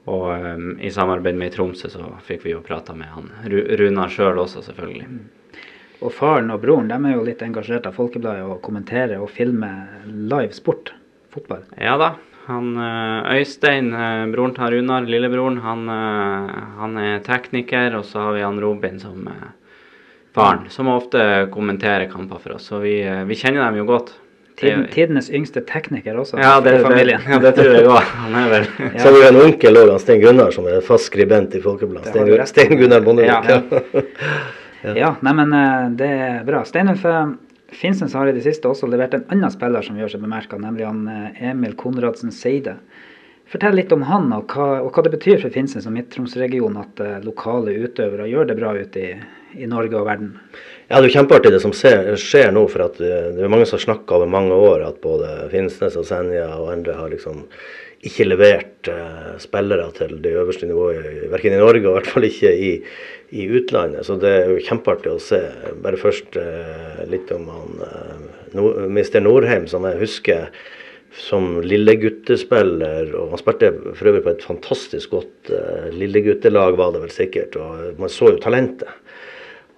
og 0.06 0.28
um, 0.30 0.76
i 0.80 0.92
samarbeid 0.94 1.38
med 1.38 1.50
i 1.50 1.56
Tromsø 1.56 1.90
så 1.90 2.06
fikk 2.26 2.46
vi 2.46 2.54
jo 2.54 2.62
prata 2.66 2.94
med 2.98 3.10
han 3.10 3.32
Runar 3.50 4.12
sjøl 4.14 4.38
også, 4.44 4.62
selvfølgelig. 4.68 5.08
Mm. 5.10 5.64
Og 6.06 6.14
faren 6.14 6.52
og 6.54 6.62
broren 6.62 6.92
de 6.92 7.00
er 7.00 7.16
jo 7.16 7.26
litt 7.26 7.42
engasjert 7.42 7.88
av 7.90 7.98
Folkebladet 7.98 8.46
og 8.46 8.62
kommenterer 8.66 9.22
og 9.24 9.32
filmer 9.34 10.06
live 10.06 10.54
sport, 10.54 10.94
fotball. 11.34 11.64
Ja 11.82 11.98
da. 12.02 12.16
Han 12.46 12.76
Øystein, 12.78 13.90
broren 14.30 14.54
til 14.54 14.76
Runar, 14.76 15.08
lillebroren, 15.10 15.58
han, 15.64 15.88
han, 16.78 16.98
er 17.02 17.24
tekniker. 17.26 17.96
Og 17.98 18.06
så 18.06 18.22
har 18.22 18.36
vi 18.36 18.44
han 18.46 18.60
Robin 18.62 19.00
som 19.02 19.26
faren, 20.36 20.68
som 20.70 20.92
ofte 20.94 21.48
kommenterer 21.56 22.06
kamper 22.12 22.44
for 22.44 22.60
oss. 22.60 22.68
Så 22.70 22.84
vi, 22.84 23.00
vi 23.02 23.40
kjenner 23.40 23.66
dem 23.66 23.80
jo 23.82 23.88
godt. 23.90 24.14
Tiden, 24.56 24.86
tidenes 24.88 25.28
yngste 25.36 25.60
tekniker 25.68 26.16
også. 26.16 26.38
Ja, 26.40 26.54
det, 26.64 26.78
det, 26.80 27.06
ja, 27.12 27.40
det 27.44 27.52
tror 27.58 27.74
jeg 27.76 27.88
òg. 27.92 28.12
Han 28.22 28.36
er 28.40 28.52
vel 28.54 28.68
ja. 28.86 28.92
Så 29.02 29.10
har 29.10 29.16
vi 29.18 29.24
en 29.28 29.40
onkel 29.44 29.80
òg, 29.82 29.90
Sten 30.00 30.22
Gunnar, 30.22 30.54
som 30.56 30.70
er 30.72 30.78
fast 30.86 31.10
skribent 31.10 31.58
i 31.58 31.62
Folkebladet. 31.64 32.14
Sten, 32.14 32.46
Stein, 32.48 32.78
Gunnar 32.80 33.04
Bondevik. 33.04 33.50
Ja, 33.50 33.60
ja. 33.60 34.94
ja, 35.04 35.10
nei, 35.28 35.34
men 35.42 35.52
eh, 35.60 35.90
det 36.00 36.12
er 36.30 36.40
bra. 36.48 36.64
Steinulf 36.68 37.04
eh, 37.10 37.34
Finnsens 37.76 38.16
har 38.16 38.32
i 38.32 38.36
det 38.38 38.46
siste 38.46 38.70
også 38.72 38.88
levert 38.88 39.18
en 39.18 39.26
annen 39.34 39.52
spiller 39.52 39.84
som 39.84 39.98
gjør 40.00 40.16
seg 40.16 40.24
bemerka, 40.24 40.60
nemlig 40.62 40.88
han 40.88 41.04
eh, 41.12 41.44
Emil 41.52 41.76
Konradsen 41.80 42.32
Seide. 42.32 42.78
Fortell 43.52 43.78
litt 43.78 43.92
om 43.94 44.04
han, 44.10 44.32
og 44.34 44.54
hva, 44.56 44.82
og 44.82 44.90
hva 44.96 45.04
det 45.06 45.14
betyr 45.14 45.42
for 45.44 45.54
Finnsnes 45.54 45.86
og 45.86 45.94
Midt-Troms-regionen 45.94 46.82
at 46.82 47.02
lokale 47.24 47.76
utøvere 47.86 48.26
gjør 48.32 48.50
det 48.50 48.58
bra 48.58 48.72
ute 48.74 49.04
i, 49.04 49.12
i 49.62 49.70
Norge 49.70 50.00
og 50.00 50.08
verden. 50.10 50.34
Ja, 50.88 51.00
Det 51.00 51.06
er 51.06 51.08
jo 51.10 51.16
kjempeartig 51.16 51.52
det 51.54 51.62
som 51.64 51.74
skjer 51.74 52.52
nå. 52.54 52.68
for 52.70 52.86
at 52.86 53.00
eh, 53.02 53.32
Det 53.34 53.42
er 53.46 53.52
mange 53.52 53.66
som 53.66 53.80
har 53.80 53.86
snakka 53.88 54.20
over 54.20 54.30
mange 54.30 54.54
år 54.54 54.86
at 54.86 55.02
både 55.02 55.50
Finnsnes 55.54 55.98
og 55.98 56.06
Senja 56.06 56.46
og 56.60 56.72
andre 56.74 56.98
har 56.98 57.10
liksom 57.14 57.46
ikke 58.06 58.28
levert 58.28 58.90
uh, 58.92 59.34
spillere 59.42 59.88
til 59.98 60.20
det 60.22 60.36
øverste 60.38 60.68
nivået, 60.70 61.24
verken 61.32 61.56
i 61.56 61.62
Norge 61.62 61.88
og 61.88 61.96
i 61.96 61.96
hvert 61.96 62.10
fall 62.12 62.28
ikke 62.28 62.52
i, 62.54 62.72
i, 63.32 63.48
utlandet. 63.50 64.06
Så 64.06 64.20
det 64.22 64.30
er 64.30 64.52
jo 64.52 64.62
kjempeartig 64.62 65.10
å 65.10 65.22
se. 65.24 65.40
Bare 65.82 65.98
først 65.98 66.38
uh, 66.38 67.02
litt 67.10 67.32
om 67.34 67.48
han 67.50 67.82
uh, 67.82 68.28
no, 68.54 68.68
Mr. 68.86 69.24
Norheim, 69.26 69.66
som 69.72 69.88
jeg 69.90 69.98
husker 70.04 70.52
som 71.16 71.62
lilleguttespiller. 71.64 73.14
og 73.16 73.32
Han 73.34 73.42
spilte 73.42 73.72
for 73.96 74.12
øvrig 74.12 74.24
på 74.26 74.34
et 74.34 74.46
fantastisk 74.46 75.16
godt 75.16 75.52
uh, 75.52 75.88
lilleguttelag, 75.96 76.78
var 76.80 76.94
det 76.94 77.06
vel 77.06 77.14
sikkert. 77.14 77.56
og 77.56 78.00
Man 78.02 78.12
så 78.12 78.34
jo 78.34 78.42
talentet. 78.44 78.92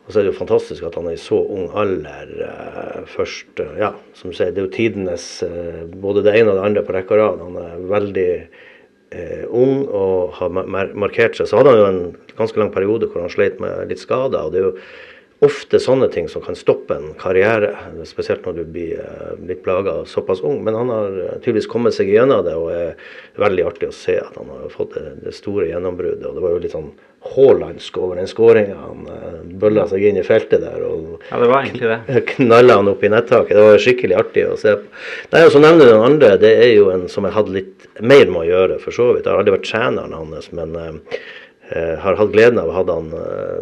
Og 0.07 0.13
så 0.13 0.19
er 0.19 0.23
det 0.23 0.31
jo 0.31 0.39
fantastisk 0.39 0.85
at 0.87 0.95
han 0.95 1.09
er 1.09 1.17
i 1.17 1.19
så 1.19 1.37
ung 1.37 1.67
alder 1.77 2.31
uh, 2.39 3.03
først. 3.11 3.51
Uh, 3.59 3.75
ja, 3.79 3.91
som 4.17 4.31
du 4.31 4.37
sier, 4.37 4.53
Det 4.55 4.63
er 4.63 4.69
jo 4.69 4.77
tidenes 4.77 5.27
uh, 5.43 5.83
både 6.01 6.23
det 6.25 6.37
ene 6.39 6.53
og 6.53 6.61
det 6.61 6.69
andre 6.69 6.85
på 6.87 6.95
rekke 6.95 7.17
og 7.17 7.21
rad. 7.23 7.45
Han 7.45 7.61
er 7.65 7.85
veldig 7.97 8.31
ung 9.55 9.85
og 9.95 10.33
har 10.35 10.49
mar 10.51 10.89
markert 10.99 11.37
seg. 11.37 11.47
Så 11.47 11.55
hadde 11.55 11.71
han 11.71 11.77
jo 11.79 11.85
en 11.87 12.33
ganske 12.35 12.59
lang 12.59 12.73
periode 12.73 13.07
hvor 13.07 13.23
han 13.23 13.31
sleit 13.31 13.61
med 13.63 13.87
litt 13.87 14.01
skader. 14.01 14.41
og 14.41 14.51
det 14.51 14.59
er 14.59 14.65
jo 14.65 14.73
ofte 15.45 15.79
sånne 15.81 16.07
ting 16.13 16.29
som 16.31 16.41
kan 16.41 16.57
stoppe 16.57 16.95
en 16.97 17.11
karriere, 17.19 17.73
spesielt 18.09 18.45
når 18.47 18.55
du 18.57 18.63
blir 18.73 19.01
litt 19.45 19.61
plaga 19.65 19.99
såpass 20.09 20.41
ung. 20.41 20.63
Men 20.65 20.77
han 20.77 20.89
har 20.89 21.19
tydeligvis 21.43 21.69
kommet 21.69 21.93
seg 21.97 22.09
gjennom 22.09 22.41
det, 22.45 22.55
og 22.57 22.71
er 22.73 22.95
veldig 23.37 23.67
artig 23.69 23.91
å 23.91 23.95
se 23.95 24.17
at 24.21 24.39
han 24.39 24.49
har 24.49 24.73
fått 24.73 24.95
det, 24.97 25.11
det 25.27 25.35
store 25.37 25.69
gjennombruddet. 25.69 26.25
og 26.25 26.37
det 26.37 26.45
var 26.45 26.55
jo 26.55 26.63
litt 26.63 26.73
sånn 26.73 26.89
haalandsk 27.35 27.97
over 27.97 28.19
den 28.19 28.29
skåringa. 28.29 28.75
Han 28.81 29.07
uh, 29.09 29.39
bølla 29.61 29.87
seg 29.89 30.05
inn 30.09 30.19
i 30.21 30.25
feltet 30.25 30.61
der 30.63 30.83
og 30.85 31.23
ja, 31.29 31.39
det 31.41 31.49
var 31.49 31.65
egentlig 31.65 31.89
det. 31.91 32.21
knalla 32.35 32.79
han 32.79 32.91
opp 32.93 33.03
i 33.03 33.11
nettaket. 33.13 33.55
Det 33.57 33.65
var 33.67 33.83
skikkelig 33.83 34.19
artig 34.21 34.45
å 34.47 34.55
se 34.59 34.77
på. 34.79 35.03
Nei, 35.33 35.43
og 35.45 35.53
Så 35.53 35.61
nevner 35.63 35.85
du 35.85 35.93
den 35.93 36.07
andre. 36.11 36.31
Det 36.41 36.53
er 36.63 36.71
jo 36.75 36.91
en 36.93 37.07
som 37.11 37.27
jeg 37.27 37.37
hadde 37.37 37.57
litt 37.57 37.89
mer 37.99 38.25
med 38.29 38.43
å 38.43 38.47
gjøre, 38.47 38.79
for 38.83 38.95
så 38.95 39.11
vidt. 39.13 39.25
Jeg 39.25 39.33
har 39.33 39.41
aldri 39.41 39.57
vært 39.57 39.69
treneren 39.69 40.17
hans, 40.17 40.51
men 40.55 40.77
uh, 41.71 41.95
har 42.03 42.19
hatt 42.19 42.33
gleden 42.35 42.61
av 42.61 42.71
å 42.71 42.77
ha 42.77 42.85
han 42.89 43.09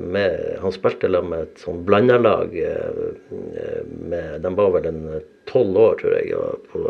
med. 0.02 0.36
Han 0.64 0.76
spilte 0.76 1.10
med 1.10 1.48
et 1.48 1.64
sånn 1.64 1.86
blandalag. 1.88 2.54
med, 4.12 4.42
de 4.42 4.56
var 4.56 4.76
vel 4.78 4.92
en 4.92 5.02
tolv 5.50 5.78
år, 5.78 5.98
tror 6.02 6.14
jeg, 6.18 6.36
på 6.72 6.86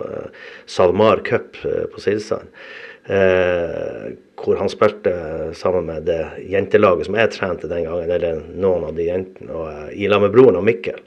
SalMar 0.65 1.23
Cup 1.27 1.57
på 1.61 2.03
Silsand. 2.03 2.51
Eh, 3.07 4.13
hvor 4.35 4.55
han 4.57 4.69
spilte 4.69 5.11
sammen 5.53 5.85
med 5.85 6.07
det 6.09 6.23
jentelaget 6.49 7.05
som 7.05 7.17
jeg 7.19 7.33
trente 7.35 7.69
den 7.69 7.85
gangen, 7.85 8.09
eller 8.09 8.39
noen 8.57 8.87
av 8.87 8.97
de 8.97 9.05
jentene, 9.05 9.53
og 9.53 9.93
i 9.93 10.09
lag 10.09 10.23
med 10.23 10.33
broren 10.33 10.57
og 10.57 10.65
Mikkel. 10.65 11.03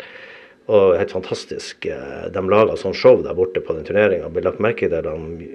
Og 0.70 0.94
helt 1.00 1.14
fantastisk. 1.16 1.88
Eh, 1.90 2.28
de 2.30 2.44
laga 2.46 2.76
sånn 2.78 2.94
show 2.94 3.18
der 3.24 3.34
borte 3.34 3.62
på 3.64 3.74
den 3.74 3.86
turneringa. 3.88 4.30
Ble 4.30 4.46
lagt 4.46 4.62
merke 4.62 4.86
til 4.86 5.02
de, 5.02 5.48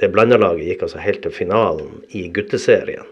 det 0.00 0.12
blandalaget 0.12 0.74
gikk 0.74 0.84
altså 0.84 1.00
helt 1.00 1.22
til 1.24 1.34
finalen 1.34 2.02
i 2.12 2.26
gutteserien. 2.36 3.08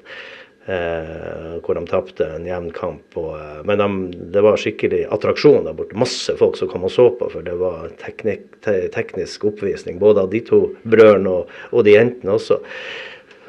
Eh, 0.67 1.59
hvor 1.63 1.77
de 1.79 1.87
tapte 1.87 2.27
en 2.27 2.47
jevn 2.49 2.73
kamp. 2.75 3.05
Og, 3.15 3.37
eh, 3.39 3.59
men 3.69 3.79
de, 3.79 3.87
det 4.35 4.43
var 4.43 4.59
skikkelig 4.59 5.05
attraksjon 5.15 5.63
der 5.63 5.77
borte. 5.79 5.95
Masse 5.95 6.35
folk 6.41 6.57
som 6.59 6.67
kom 6.73 6.89
og 6.89 6.91
så 6.91 7.05
på, 7.15 7.29
for 7.31 7.45
det 7.47 7.55
var 7.61 7.93
teknik, 8.01 8.49
te, 8.67 8.75
teknisk 8.91 9.45
oppvisning. 9.47 10.01
Både 10.03 10.25
av 10.25 10.33
de 10.33 10.41
to 10.49 10.65
brødrene 10.83 11.31
og, 11.31 11.53
og 11.71 11.87
de 11.87 11.95
jentene 11.95 12.35
også. 12.35 12.59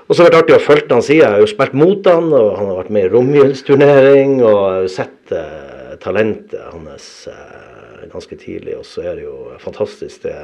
Og 0.06 0.12
så 0.13 0.21
har 0.21 0.30
det 0.30 0.38
vært 0.38 0.43
artig 0.43 0.56
å 0.60 0.65
følge 0.67 0.93
han 0.93 1.01
siden. 1.08 1.23
Jeg 1.23 1.34
har 1.34 1.41
jo 1.41 1.47
spilt 1.49 1.73
mot 1.82 2.12
han, 2.12 2.30
og 2.38 2.51
han 2.60 2.69
har 2.69 2.77
vært 2.84 2.93
med 2.93 3.08
i 3.08 3.10
romjulsturnering. 3.15 4.38
Og 4.43 4.60
har 4.60 4.77
jo 4.86 4.93
sett 4.93 5.34
eh, 5.34 5.97
talentet 6.06 6.69
hans 6.69 7.10
eh, 7.34 8.06
ganske 8.13 8.38
tidlig. 8.38 8.77
Og 8.77 8.86
så 8.86 9.08
er 9.08 9.17
det 9.17 9.25
jo 9.25 9.58
fantastisk 9.65 10.21
det 10.27 10.38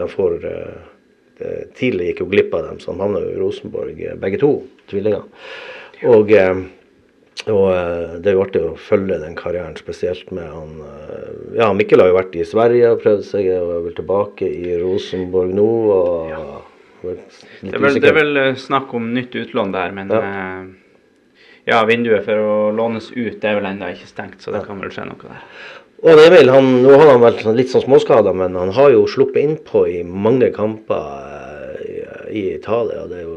de 0.00 0.08
får 0.08 0.48
eh, 0.54 0.80
Tidlig 1.74 2.12
gikk 2.12 2.20
jo 2.22 2.26
glipp 2.30 2.52
av 2.54 2.68
dem, 2.68 2.76
så 2.78 2.92
han 2.92 3.00
havna 3.02 3.20
i 3.26 3.38
Rosenborg, 3.40 3.96
eh, 3.98 4.18
begge 4.20 4.38
to 4.38 4.50
tvillingene. 4.92 5.24
Og, 6.08 6.32
eh, 6.34 6.62
og, 7.46 7.66
eh, 7.72 8.18
det 8.22 8.30
er 8.30 8.36
jo 8.36 8.42
artig 8.44 8.62
å 8.66 8.74
følge 8.78 9.20
den 9.22 9.36
karrieren, 9.38 9.76
spesielt 9.78 10.30
med 10.34 10.48
han 10.50 10.76
eh, 10.86 11.30
Ja, 11.60 11.70
Mikkel 11.76 12.02
har 12.02 12.10
jo 12.10 12.18
vært 12.18 12.36
i 12.38 12.46
Sverige 12.48 12.94
og 12.94 13.02
prøvd 13.02 13.24
seg, 13.28 13.48
og 13.58 13.74
er 13.76 13.82
vel 13.86 13.96
tilbake 13.98 14.48
i 14.48 14.76
Rosenborg 14.80 15.54
nå. 15.56 15.70
og 15.94 16.30
ja. 16.32 16.44
Det, 17.02 17.16
er 17.74 17.82
vel, 17.82 17.98
det 17.98 18.10
er 18.12 18.14
vel 18.14 18.40
snakk 18.62 18.92
om 18.94 19.08
nytt 19.10 19.34
utlån 19.34 19.72
der, 19.74 19.94
men 19.96 20.12
ja. 20.14 20.20
ja. 21.66 21.80
vinduet 21.88 22.22
for 22.28 22.38
å 22.38 22.52
lånes 22.78 23.08
ut 23.10 23.40
det 23.42 23.48
er 23.50 23.58
vel 23.58 23.66
ennå 23.72 23.88
ikke 23.90 24.06
stengt, 24.06 24.38
så 24.38 24.54
det 24.54 24.60
ja. 24.60 24.68
kan 24.68 24.78
vel 24.78 24.92
skje 24.94 25.08
noe 25.08 25.18
der. 25.24 25.40
Og 26.02 26.18
Emil, 26.18 26.50
han, 26.50 26.70
Nå 26.82 26.94
har 26.94 27.10
han 27.10 27.22
vært 27.22 27.42
litt 27.58 27.70
sånn 27.74 27.84
småskada, 27.84 28.30
men 28.38 28.54
han 28.58 28.70
har 28.74 28.94
jo 28.94 29.02
sluppet 29.10 29.42
innpå 29.42 29.84
i 29.90 30.00
mange 30.06 30.52
kamper 30.54 31.82
i, 31.82 31.98
i 32.30 32.46
Italia. 32.54 33.02
og 33.02 33.10
det 33.10 33.20
er 33.20 33.26
jo 33.26 33.36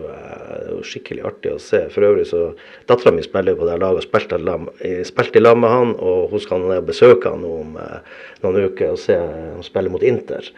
jo 0.85 0.93
skikkelig 0.93 1.27
artig 1.27 1.51
å 1.57 1.59
se. 1.61 1.87
For 1.91 2.05
øvrig 2.05 2.29
så 2.29 2.47
Dattera 2.87 3.11
mi 3.15 3.25
spiller 3.25 3.57
på 3.57 3.67
det 3.67 3.81
laget 3.81 4.05
og 4.05 4.07
spilte, 4.07 4.39
i 4.39 5.43
lag 5.43 5.57
med 5.57 5.73
han. 5.73 5.95
Og 5.97 6.29
hun 6.31 6.43
skal 6.45 6.69
besøke 6.85 7.33
han 7.33 7.43
om 7.49 7.77
eh, 7.81 8.19
noen 8.45 8.69
uker 8.69 8.93
og 8.93 9.01
se 9.01 9.17
han 9.19 9.65
spille 9.65 9.91
mot 9.91 10.05
Inter. 10.05 10.53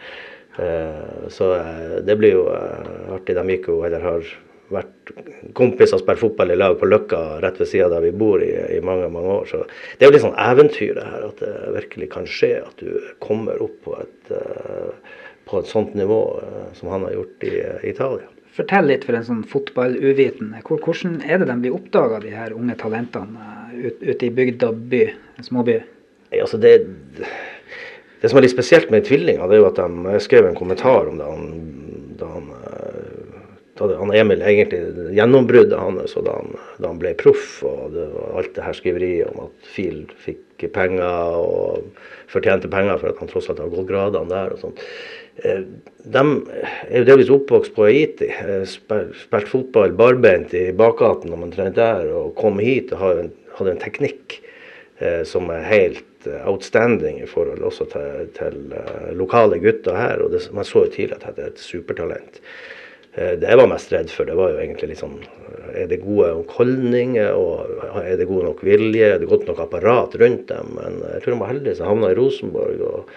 Eh, 0.58 1.28
så 1.28 1.54
eh, 1.54 1.96
det 2.02 2.16
blir 2.16 2.34
jo 2.34 2.44
eh, 2.50 3.14
artig. 3.14 3.36
De 3.38 3.44
gikk 3.54 3.68
jo, 3.70 3.80
eller 3.86 4.02
har 4.02 4.30
vært 4.74 5.12
kompiser 5.56 5.96
og 5.96 6.02
spilt 6.02 6.20
fotball 6.20 6.52
i 6.52 6.58
lag 6.58 6.74
på 6.80 6.88
Løkka 6.88 7.38
rett 7.40 7.60
ved 7.62 7.70
sida 7.70 7.86
der 7.92 8.02
vi 8.04 8.10
bor 8.12 8.42
i, 8.44 8.50
i, 8.74 8.80
mange 8.84 9.06
mange 9.12 9.36
år. 9.38 9.46
Så 9.48 9.62
det 9.96 10.04
er 10.04 10.10
jo 10.10 10.16
litt 10.16 10.26
sånn 10.26 10.40
eventyr 10.42 10.98
det 10.98 11.06
her, 11.06 11.28
at 11.30 11.40
det 11.44 11.52
virkelig 11.78 12.10
kan 12.16 12.28
skje 12.28 12.50
at 12.64 12.82
du 12.82 12.98
kommer 13.24 13.62
opp 13.64 13.78
på 13.86 13.94
et, 14.02 14.34
på 15.48 15.62
et 15.62 15.70
sånt 15.70 15.94
nivå 15.96 16.20
som 16.76 16.92
han 16.92 17.06
har 17.06 17.16
gjort 17.16 17.48
i 17.48 17.54
Italia. 17.94 18.28
Fortell 18.58 18.88
litt 18.90 19.04
for 19.06 19.14
en 19.14 19.26
sånn 19.26 19.44
fotballuvitende. 19.46 20.64
Hvordan 20.66 21.20
er 21.22 21.38
det 21.38 21.46
de 21.46 21.56
blir 21.62 21.76
oppdaga, 21.76 22.18
de 22.24 22.34
her 22.34 22.56
unge 22.56 22.74
talentene 22.80 23.54
ute 23.78 24.26
i 24.26 24.32
bygd 24.34 24.64
og 24.66 24.80
by, 24.90 25.04
småby? 25.46 25.76
Altså 26.34 26.58
det, 26.60 26.72
det 28.18 28.30
som 28.30 28.40
er 28.40 28.44
litt 28.44 28.56
spesielt 28.56 28.90
med 28.90 29.06
tvillinger, 29.06 29.46
det 29.46 29.56
er 29.56 29.62
jo 29.62 29.68
at 29.70 29.78
de, 29.78 30.16
skrev 30.24 30.48
en 30.48 30.58
kommentar 30.58 31.06
om 31.06 31.20
det 31.20 31.28
da 32.18 32.26
han 32.34 32.50
da 33.86 33.98
han 34.00 34.10
Emil 34.14 34.42
egentlig 34.42 35.12
gjennombruddet 35.14 35.78
hans 35.78 36.16
da, 36.26 36.34
da 36.82 36.90
han 36.90 36.98
ble 36.98 37.14
proff. 37.18 37.60
og 37.66 37.94
det 37.94 38.08
Alt 38.34 38.54
det 38.56 38.66
her 38.66 38.76
skriveriet 38.76 39.30
om 39.30 39.46
at 39.46 39.70
Fil 39.74 40.04
fikk 40.24 40.66
penger 40.74 41.38
og 41.38 41.84
fortjente 42.32 42.70
penger 42.70 42.98
for 42.98 43.12
at 43.12 43.20
han 43.22 43.30
tross 43.30 43.48
alt 43.50 43.62
har 43.62 43.70
gått 43.70 43.86
gradene 43.90 44.32
der. 44.32 44.56
og 44.56 44.62
sånt. 44.62 44.82
Eh, 45.44 45.62
de 46.02 46.24
er 46.88 47.02
jo 47.02 47.06
delvis 47.06 47.30
oppvokst 47.30 47.74
på 47.76 47.86
Haiti. 47.86 48.30
Spilte 48.66 49.52
fotball 49.52 49.94
barbeint 49.98 50.54
i 50.56 50.68
bakgaten 50.74 51.30
når 51.30 51.42
man 51.44 51.54
trente 51.54 51.78
der, 51.78 52.10
og 52.10 52.34
kom 52.38 52.58
hit 52.62 52.92
og 52.94 53.04
hadde 53.04 53.26
en, 53.26 53.32
hadde 53.60 53.74
en 53.76 53.82
teknikk 53.84 54.40
eh, 54.98 55.22
som 55.28 55.52
er 55.54 55.68
helt 55.68 56.26
eh, 56.26 56.42
outstanding 56.48 57.22
i 57.22 57.30
forhold 57.30 57.62
også 57.70 57.86
til, 57.94 58.32
til 58.38 58.58
lokale 59.18 59.60
gutter 59.62 59.98
her. 59.98 60.24
og 60.24 60.34
det, 60.34 60.48
Man 60.52 60.66
så 60.66 60.86
jo 60.86 60.92
tidlig 60.96 61.20
at 61.20 61.28
dette 61.28 61.46
er 61.46 61.54
et 61.54 61.62
supertalent. 61.62 62.42
Eh, 63.18 63.34
Det 63.40 63.50
jeg 63.50 63.58
var 63.58 63.70
mest 63.70 63.92
redd 63.92 64.12
for, 64.14 64.28
det 64.28 64.36
var 64.38 64.52
jo 64.54 64.62
egentlig 64.62 64.98
sånn 65.00 65.18
Er 65.74 65.90
det 65.90 66.00
gode 66.02 66.30
nok 66.38 66.54
holdninger, 66.58 67.34
og 67.36 68.00
er 68.00 68.16
det 68.18 68.28
god 68.30 68.46
nok 68.48 68.62
vilje, 68.66 69.10
er 69.14 69.18
det 69.20 69.28
godt 69.30 69.46
nok 69.50 69.60
apparat 69.62 70.16
rundt 70.20 70.48
dem? 70.48 70.72
Men 70.78 71.02
jeg 71.12 71.22
tror 71.22 71.34
de 71.34 71.40
var 71.42 71.52
heldige 71.52 71.76
som 71.78 71.90
havna 71.90 72.10
i 72.12 72.16
Rosenborg 72.18 72.80
og, 72.88 73.12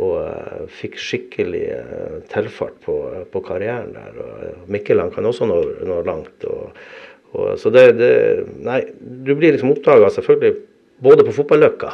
og 0.00 0.14
eh, 0.24 0.64
fikk 0.80 0.98
skikkelig 0.98 1.64
tilfart 2.32 2.80
på, 2.86 2.96
på 3.30 3.44
karrieren 3.46 3.92
der. 3.94 4.16
Og 4.24 4.72
Mikkel 4.72 5.02
han 5.02 5.12
kan 5.14 5.28
også 5.28 5.48
nå, 5.50 5.60
nå 5.86 6.00
langt. 6.08 6.48
Og, 6.48 6.72
og, 7.34 7.52
så 7.60 7.72
det, 7.74 7.86
det 8.00 8.12
Nei, 8.64 8.80
du 8.98 9.34
blir 9.36 9.54
liksom 9.54 9.74
oppdaga 9.74 10.10
selvfølgelig 10.16 10.56
både 11.04 11.26
på 11.28 11.36
fotballøkka 11.36 11.92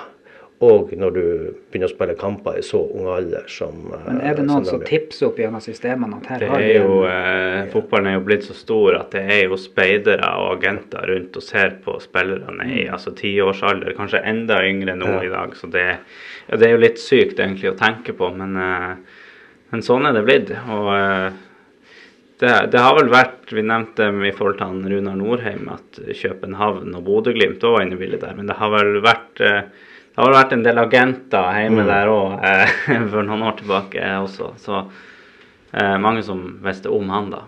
og 0.64 0.92
når 0.96 1.10
du 1.12 1.22
begynner 1.68 1.90
å 1.90 1.92
spille 1.92 2.14
kamper 2.16 2.56
i 2.56 2.62
så 2.64 2.78
ung 2.96 3.10
alder 3.12 3.44
som 3.52 3.74
eh, 3.92 4.06
Men 4.06 4.20
er 4.24 4.38
det 4.38 4.44
noen 4.46 4.64
som 4.64 4.78
de 4.78 4.86
gjør. 4.86 4.88
tipser 4.88 5.26
opp 5.28 5.40
gjennom 5.42 5.60
systemene 5.60 6.16
at 6.16 6.28
her 6.32 6.38
Det 6.40 6.48
har 6.48 6.62
vi 6.64 6.70
jo, 6.78 6.94
en 7.04 7.58
eh, 7.66 7.70
fotballen 7.74 8.06
er 8.08 8.14
jo 8.16 8.22
blitt 8.24 8.46
så 8.46 8.56
stor 8.56 8.96
at 9.02 9.10
det 9.12 9.24
er 9.34 9.42
jo 9.50 9.58
speidere 9.60 10.30
og 10.40 10.54
agenter 10.54 11.04
rundt 11.12 11.36
og 11.36 11.44
ser 11.44 11.74
på 11.84 11.98
spillerne 12.00 12.68
i 12.72 12.86
altså 12.88 13.12
tiårsalder, 13.18 13.92
kanskje 13.98 14.22
enda 14.24 14.62
yngre 14.64 14.94
nå 14.96 15.10
Ja. 15.18 15.22
i 15.26 15.28
dag. 15.34 15.52
Så 15.60 15.68
det, 15.74 15.84
ja, 16.48 16.56
det 16.56 16.68
er 16.70 16.72
jo 16.78 16.84
litt 16.86 17.02
sykt 17.04 17.36
egentlig 17.38 17.74
å 17.74 17.76
tenke 17.76 18.14
på, 18.16 18.30
men, 18.34 18.56
eh, 18.56 19.18
men 19.74 19.82
sånn 19.84 20.08
er 20.08 20.16
det 20.16 20.24
blitt. 20.24 20.54
Og 20.72 20.88
eh, 20.94 21.28
det, 22.40 22.54
det 22.72 22.80
har 22.84 22.96
vel 22.98 23.08
vært 23.12 23.52
Vi 23.52 23.62
nevnte 23.64 24.08
i 24.28 24.32
forhold 24.36 24.56
til 24.58 24.66
han 24.68 24.88
Runar 24.90 25.16
Norheim 25.20 25.68
at 25.72 26.00
København 26.16 26.96
og 26.96 27.04
Bodø-Glimt 27.06 27.60
òg 27.64 27.76
var 27.76 27.84
inne 27.86 27.96
i 27.96 28.00
bildet 28.00 28.24
der, 28.24 28.34
men 28.40 28.48
det 28.48 28.56
har 28.58 28.72
vel 28.72 28.98
vært 29.04 29.44
eh, 29.44 29.60
det 30.16 30.24
har 30.24 30.44
vært 30.44 30.52
en 30.56 30.62
del 30.64 30.78
agenter 30.80 31.58
hjemme 31.60 31.82
Mm. 31.84 31.90
der 31.90 32.08
òg 32.08 32.44
eh, 32.44 32.78
for 33.12 33.22
noen 33.26 33.42
år 33.42 33.58
tilbake 33.58 34.00
også. 34.22 34.54
Så 34.62 34.78
eh, 35.74 35.98
mange 36.00 36.22
som 36.24 36.58
visste 36.64 36.88
om 36.88 37.08
han 37.12 37.30
da. 37.34 37.42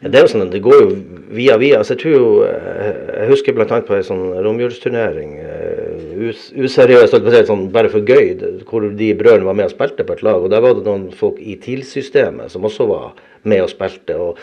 Ja, 0.00 0.08
det 0.08 0.16
er 0.16 0.24
jo 0.24 0.30
sånn, 0.32 0.46
at 0.46 0.52
det 0.54 0.62
går 0.64 0.78
jo 0.80 0.88
via 1.36 1.58
via. 1.60 1.78
Altså, 1.82 1.92
jeg 1.92 2.00
tror 2.00 2.14
jo, 2.14 2.28
eh, 2.48 2.94
jeg 3.20 3.28
husker 3.28 3.56
bl.a. 3.56 3.80
på 3.84 3.96
en 3.98 4.06
sånn 4.06 4.24
romjulsturnering, 4.46 5.34
eh, 5.44 6.28
us, 6.30 6.46
useriøst, 6.56 7.16
sånn, 7.50 7.66
bare 7.74 7.90
for 7.92 8.00
gøy, 8.00 8.32
hvor 8.68 8.88
de 8.96 9.10
brødrene 9.18 9.44
var 9.44 9.58
med 9.60 9.68
og 9.68 9.74
spilte 9.76 10.06
på 10.08 10.16
et 10.16 10.24
lag. 10.24 10.40
og 10.40 10.48
Der 10.54 10.64
var 10.64 10.74
det 10.78 10.86
noen 10.88 11.10
folk 11.12 11.36
i 11.40 11.58
TIL-systemet 11.60 12.50
som 12.54 12.64
også 12.64 12.88
var 12.88 13.12
med 13.44 13.66
og 13.66 13.68
spilte. 13.72 14.16
og 14.16 14.38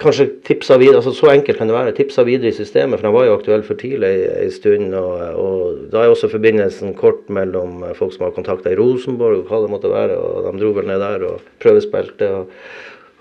Kanskje 0.00 0.28
tipsa 0.46 0.78
videre, 0.80 1.02
altså 1.02 1.12
så 1.14 1.28
enkelt 1.30 1.58
kan 1.58 1.68
det 1.68 1.76
være, 1.76 1.92
tipsa 1.96 2.24
videre 2.26 2.50
i 2.50 2.56
systemet, 2.56 2.98
for 2.98 3.06
han 3.06 3.14
var 3.14 3.26
jo 3.28 3.34
aktuell 3.36 3.62
for 3.66 3.78
tidlig 3.78 4.12
en 4.30 4.54
stund. 4.54 4.94
Og, 4.98 5.42
og 5.42 5.82
Da 5.92 6.02
er 6.02 6.14
også 6.14 6.30
forbindelsen 6.32 6.94
kort 6.98 7.28
mellom 7.28 7.84
folk 7.98 8.14
som 8.14 8.26
har 8.26 8.34
kontakta 8.34 8.72
i 8.72 8.78
Rosenborg, 8.78 9.42
og 9.42 9.52
hva 9.52 9.60
det 9.62 9.74
måtte 9.74 9.92
være. 9.92 10.16
og 10.16 10.48
De 10.48 10.62
dro 10.62 10.72
vel 10.78 10.88
ned 10.88 11.04
der 11.04 11.28
og 11.28 11.52
prøvespilte. 11.62 12.32
og 12.32 12.50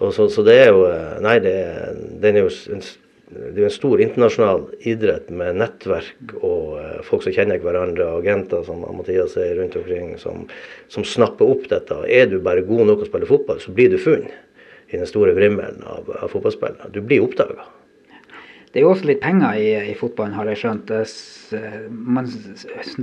og 0.02 0.14
så, 0.16 0.26
så 0.34 0.44
det 0.46 0.58
er 0.58 0.72
jo 0.74 0.82
Nei, 1.22 1.38
det 1.44 1.56
den 2.24 2.40
er 2.40 2.48
jo 2.48 2.52
en, 2.74 2.82
det 3.32 3.62
er 3.62 3.68
en 3.70 3.74
stor 3.74 4.02
internasjonal 4.04 4.66
idrett 4.90 5.30
med 5.32 5.60
nettverk 5.62 6.34
og 6.42 6.74
eh, 6.82 6.98
folk 7.08 7.24
som 7.24 7.32
kjenner 7.36 7.62
hverandre, 7.64 8.10
agenter 8.18 8.66
som 8.68 8.82
Mathias 8.98 9.38
er 9.40 9.54
rundt 9.56 9.78
omkring, 9.80 10.18
som, 10.20 10.50
som 10.92 11.06
snapper 11.08 11.48
opp 11.54 11.70
dette. 11.72 11.96
Er 12.12 12.28
du 12.28 12.42
bare 12.44 12.66
god 12.68 12.90
nok 12.90 13.06
å 13.06 13.08
spille 13.08 13.30
fotball, 13.30 13.62
så 13.64 13.72
blir 13.78 13.94
du 13.94 14.02
funnet 14.02 14.36
i 14.92 15.00
den 15.00 15.08
store 15.08 15.36
vrimmelen 15.38 15.84
av, 15.88 16.10
av 16.22 16.32
fotballspillere. 16.32 16.92
Du 16.92 17.02
blir 17.02 17.24
oppdaga. 17.24 17.64
Det 18.72 18.80
er 18.80 18.86
jo 18.86 18.92
også 18.94 19.10
litt 19.10 19.20
penger 19.20 19.58
i, 19.60 19.72
i 19.92 19.96
fotballen, 20.00 20.36
har 20.38 20.48
jeg 20.48 20.62
skjønt. 20.62 20.92
Det, 20.92 21.62
man, 21.92 22.28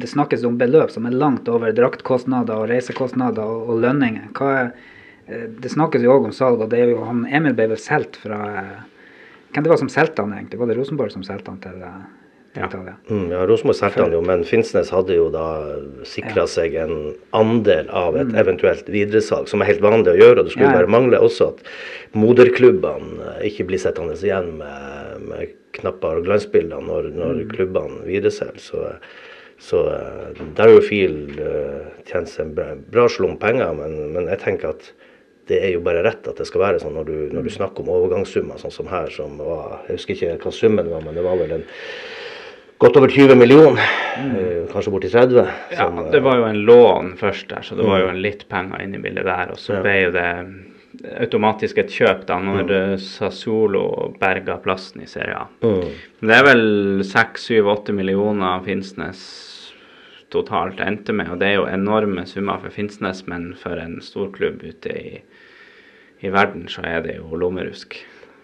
det 0.00 0.08
snakkes 0.08 0.46
om 0.48 0.56
beløp 0.60 0.92
som 0.94 1.08
er 1.08 1.16
langt 1.16 1.48
over 1.52 1.74
draktkostnader 1.76 2.62
og 2.62 2.70
reisekostnader 2.70 3.44
og, 3.44 3.66
og 3.68 3.82
lønninger. 3.84 4.30
Er, 4.48 4.70
eh, 5.28 5.44
det 5.60 5.72
snakkes 5.74 6.04
jo 6.04 6.14
òg 6.14 6.30
om 6.30 6.36
salg, 6.36 6.64
og 6.64 6.72
det 6.72 6.80
er 6.80 6.94
jo 6.94 7.02
han 7.04 7.26
Emil 7.28 7.56
ble 7.56 7.68
vel 7.74 7.82
solgt 7.82 8.20
fra 8.24 8.44
eh, 8.62 8.78
Hvem 9.48 9.64
det 9.64 9.70
var 9.72 9.78
som 9.80 9.88
solgte 9.88 10.20
han 10.20 10.32
egentlig? 10.36 10.58
Var 10.60 10.68
det 10.68 10.74
Rosenborg 10.76 11.12
som 11.14 11.22
solgte 11.24 11.52
han 11.54 11.60
til, 11.64 11.84
eh, 11.84 12.00
til 12.54 12.62
Ja. 12.62 12.66
Italia? 12.68 12.94
Mm, 13.10 13.30
ja, 13.30 13.46
Rosenborg 13.46 13.76
solgte 13.76 14.02
han 14.02 14.12
jo, 14.12 14.20
men 14.24 14.44
Finnsnes 14.44 14.90
hadde 14.90 15.14
jo 15.14 15.28
da 15.30 15.76
sikra 16.08 16.46
seg 16.50 16.74
en 16.80 17.14
andel 17.36 17.88
av 17.90 18.16
et 18.16 18.32
eventuelt 18.40 18.88
videresalg, 18.88 19.48
som 19.48 19.62
er 19.62 19.70
helt 19.72 19.84
vanlig 19.84 20.14
å 20.14 20.18
gjøre. 20.18 20.38
og 20.40 20.44
Det 20.48 20.52
skulle 20.56 20.70
Ja, 20.70 20.72
ja. 20.74 20.80
bare 20.82 20.94
mangle 20.96 21.20
også 21.20 21.52
at 21.52 21.62
moderklubbene 22.16 23.34
eh, 23.38 23.46
ikke 23.50 23.66
blir 23.68 23.78
sittende 23.82 24.16
igjen 24.16 24.58
med, 24.58 25.24
med 25.28 25.56
knapper 25.78 26.20
og 26.20 26.24
glansbilder 26.28 26.80
når, 26.82 27.10
når 27.14 27.42
klubbene 27.52 28.04
videreselger. 28.08 28.58
Så, 28.58 28.84
så 29.58 29.84
eh, 29.92 30.42
der 30.56 30.68
har 30.68 30.74
jo 30.74 30.80
FIL 30.84 31.18
uh, 31.40 31.84
tjent 32.08 32.30
seg 32.30 32.46
en 32.46 32.54
bra, 32.56 32.72
bra 32.90 33.08
slump 33.12 33.40
penger, 33.42 33.74
men, 33.76 34.12
men 34.14 34.28
jeg 34.32 34.42
tenker 34.44 34.72
at 34.74 34.92
det 35.48 35.62
er 35.64 35.72
jo 35.72 35.80
bare 35.80 36.02
rett 36.04 36.26
at 36.28 36.36
det 36.36 36.44
skal 36.48 36.60
være 36.60 36.80
sånn 36.82 36.96
når 36.98 37.06
du, 37.08 37.16
når 37.32 37.46
du 37.46 37.50
snakker 37.54 37.80
om 37.80 37.88
overgangssummer, 37.94 38.58
sånn 38.60 38.74
som 38.74 38.88
her, 38.90 39.08
som 39.08 39.38
var 39.40 39.78
Jeg 39.88 39.96
husker 39.96 40.14
ikke 40.14 40.34
hva 40.44 40.52
summen 40.52 40.90
var, 40.92 41.00
men 41.06 41.16
det 41.16 41.24
var 41.24 41.38
vel 41.40 41.54
en 41.56 41.64
godt 42.78 42.96
over 42.96 43.08
20 43.10 43.34
millioner. 43.38 43.82
mm. 44.18 44.68
Kanskje 44.72 44.92
borti 44.92 45.10
30. 45.10 45.44
Ja, 45.72 45.76
som, 45.86 45.98
eh, 45.98 46.10
det 46.12 46.20
var 46.22 46.36
jo 46.36 46.44
en 46.44 46.62
lån 46.68 47.12
først 47.18 47.48
der, 47.48 47.62
så 47.62 47.76
det 47.78 47.86
var 47.86 48.00
jo 48.02 48.08
en 48.12 48.22
litt 48.22 48.48
penger 48.48 48.82
inne 48.84 48.98
i 48.98 49.02
bildet 49.02 49.24
der. 49.24 49.50
Og 49.50 49.58
så 49.58 49.74
Ja. 49.78 49.82
ble 49.82 49.94
jo 50.02 50.10
det 50.10 50.30
automatisk 51.20 51.78
et 51.78 51.90
kjøp 51.92 52.24
da 52.26 52.38
når 52.42 52.64
mm. 52.66 52.98
Sassuolo 52.98 54.14
berga 54.18 54.56
plassen 54.62 55.02
i 55.02 55.06
Serie 55.06 55.36
A. 55.36 55.46
mm. 55.62 55.90
Det 56.20 56.34
er 56.36 56.44
vel 56.44 57.02
6-7-8 57.06 57.92
millioner 57.94 58.64
Finnsnes 58.64 59.22
totalt 60.30 60.80
endte 60.84 61.14
med, 61.14 61.30
og 61.30 61.38
det 61.40 61.48
er 61.48 61.54
jo 61.54 61.66
enorme 61.66 62.26
summer 62.26 62.58
for 62.60 62.68
Finnsnes, 62.74 63.26
men 63.26 63.54
for 63.56 63.78
en 63.80 64.00
storklubb 64.04 64.62
ute 64.62 64.90
i, 64.92 65.20
i 66.22 66.28
verden 66.28 66.66
så 66.68 66.82
er 66.84 67.00
det 67.06 67.16
jo 67.16 67.36
lommerusk. 67.36 67.96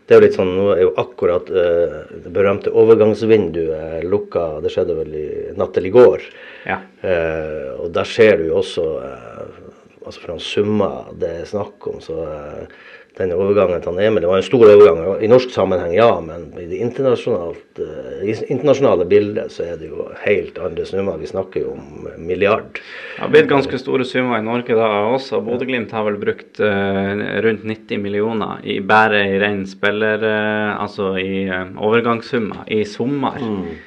Det 0.05 0.13
er 0.13 0.21
jo 0.21 0.25
litt 0.27 0.37
sånn, 0.37 0.51
Nå 0.59 0.67
er 0.75 0.83
jo 0.83 0.95
akkurat 1.01 1.49
eh, 1.49 2.01
det 2.27 2.33
berømte 2.33 2.73
overgangsvinduet 2.77 4.05
lukka. 4.05 4.61
Det 4.65 4.73
skjedde 4.75 4.99
vel 4.99 5.15
i 5.17 5.29
natt 5.57 5.73
til 5.77 5.89
i 5.89 5.95
går. 5.95 6.27
Ja. 6.69 6.83
Eh, 7.01 7.71
og 7.79 7.95
der 7.97 8.09
ser 8.09 8.37
du 8.41 8.51
jo 8.51 8.59
også 8.61 8.85
eh, 9.01 9.63
altså 10.05 10.21
fra 10.21 10.37
summer 10.43 11.09
det 11.21 11.31
er 11.41 11.49
snakk 11.49 11.89
om, 11.89 12.01
så 12.05 12.19
eh, 12.29 12.83
den 13.19 13.33
overgangen 13.35 13.83
til 13.83 13.99
Emil 14.03 14.25
Det 14.25 14.31
var 14.31 14.41
en 14.41 14.47
stor 14.47 14.65
overgang 14.67 15.23
i 15.23 15.29
norsk 15.31 15.53
sammenheng, 15.55 15.93
ja, 15.95 16.09
men 16.25 16.49
i 16.59 16.67
det 16.67 16.81
eh, 16.81 18.43
internasjonale 18.51 19.07
bildet 19.07 19.53
så 19.55 19.69
er 19.69 19.79
det 19.79 19.91
jo 19.93 20.09
helt 20.25 20.59
andre 20.59 20.87
summer. 20.89 21.21
Vi 21.21 21.31
snakker 21.31 21.63
jo 21.63 21.77
om 21.77 22.09
milliard. 22.19 22.75
Det 22.75 23.23
har 23.23 23.31
blitt 23.31 23.51
ganske 23.51 23.79
store 23.79 24.07
summer 24.09 24.41
i 24.41 24.47
Norge 24.47 24.75
da 24.75 24.89
også. 25.13 25.43
Bodø-Glimt 25.47 25.95
har 25.95 26.07
vel 26.09 26.19
brukt 26.19 26.59
eh, 26.59 27.25
rundt 27.47 27.67
90 27.71 28.03
millioner 28.03 28.65
i 28.67 28.81
bare 28.81 29.23
i 29.31 29.39
ren 29.43 29.63
spiller... 29.71 30.19
eh, 30.19 30.75
altså 30.75 31.15
i 31.21 31.45
eh, 31.47 31.75
overgangssummer 31.79 32.67
i 32.73 32.83
sommer. 32.89 33.39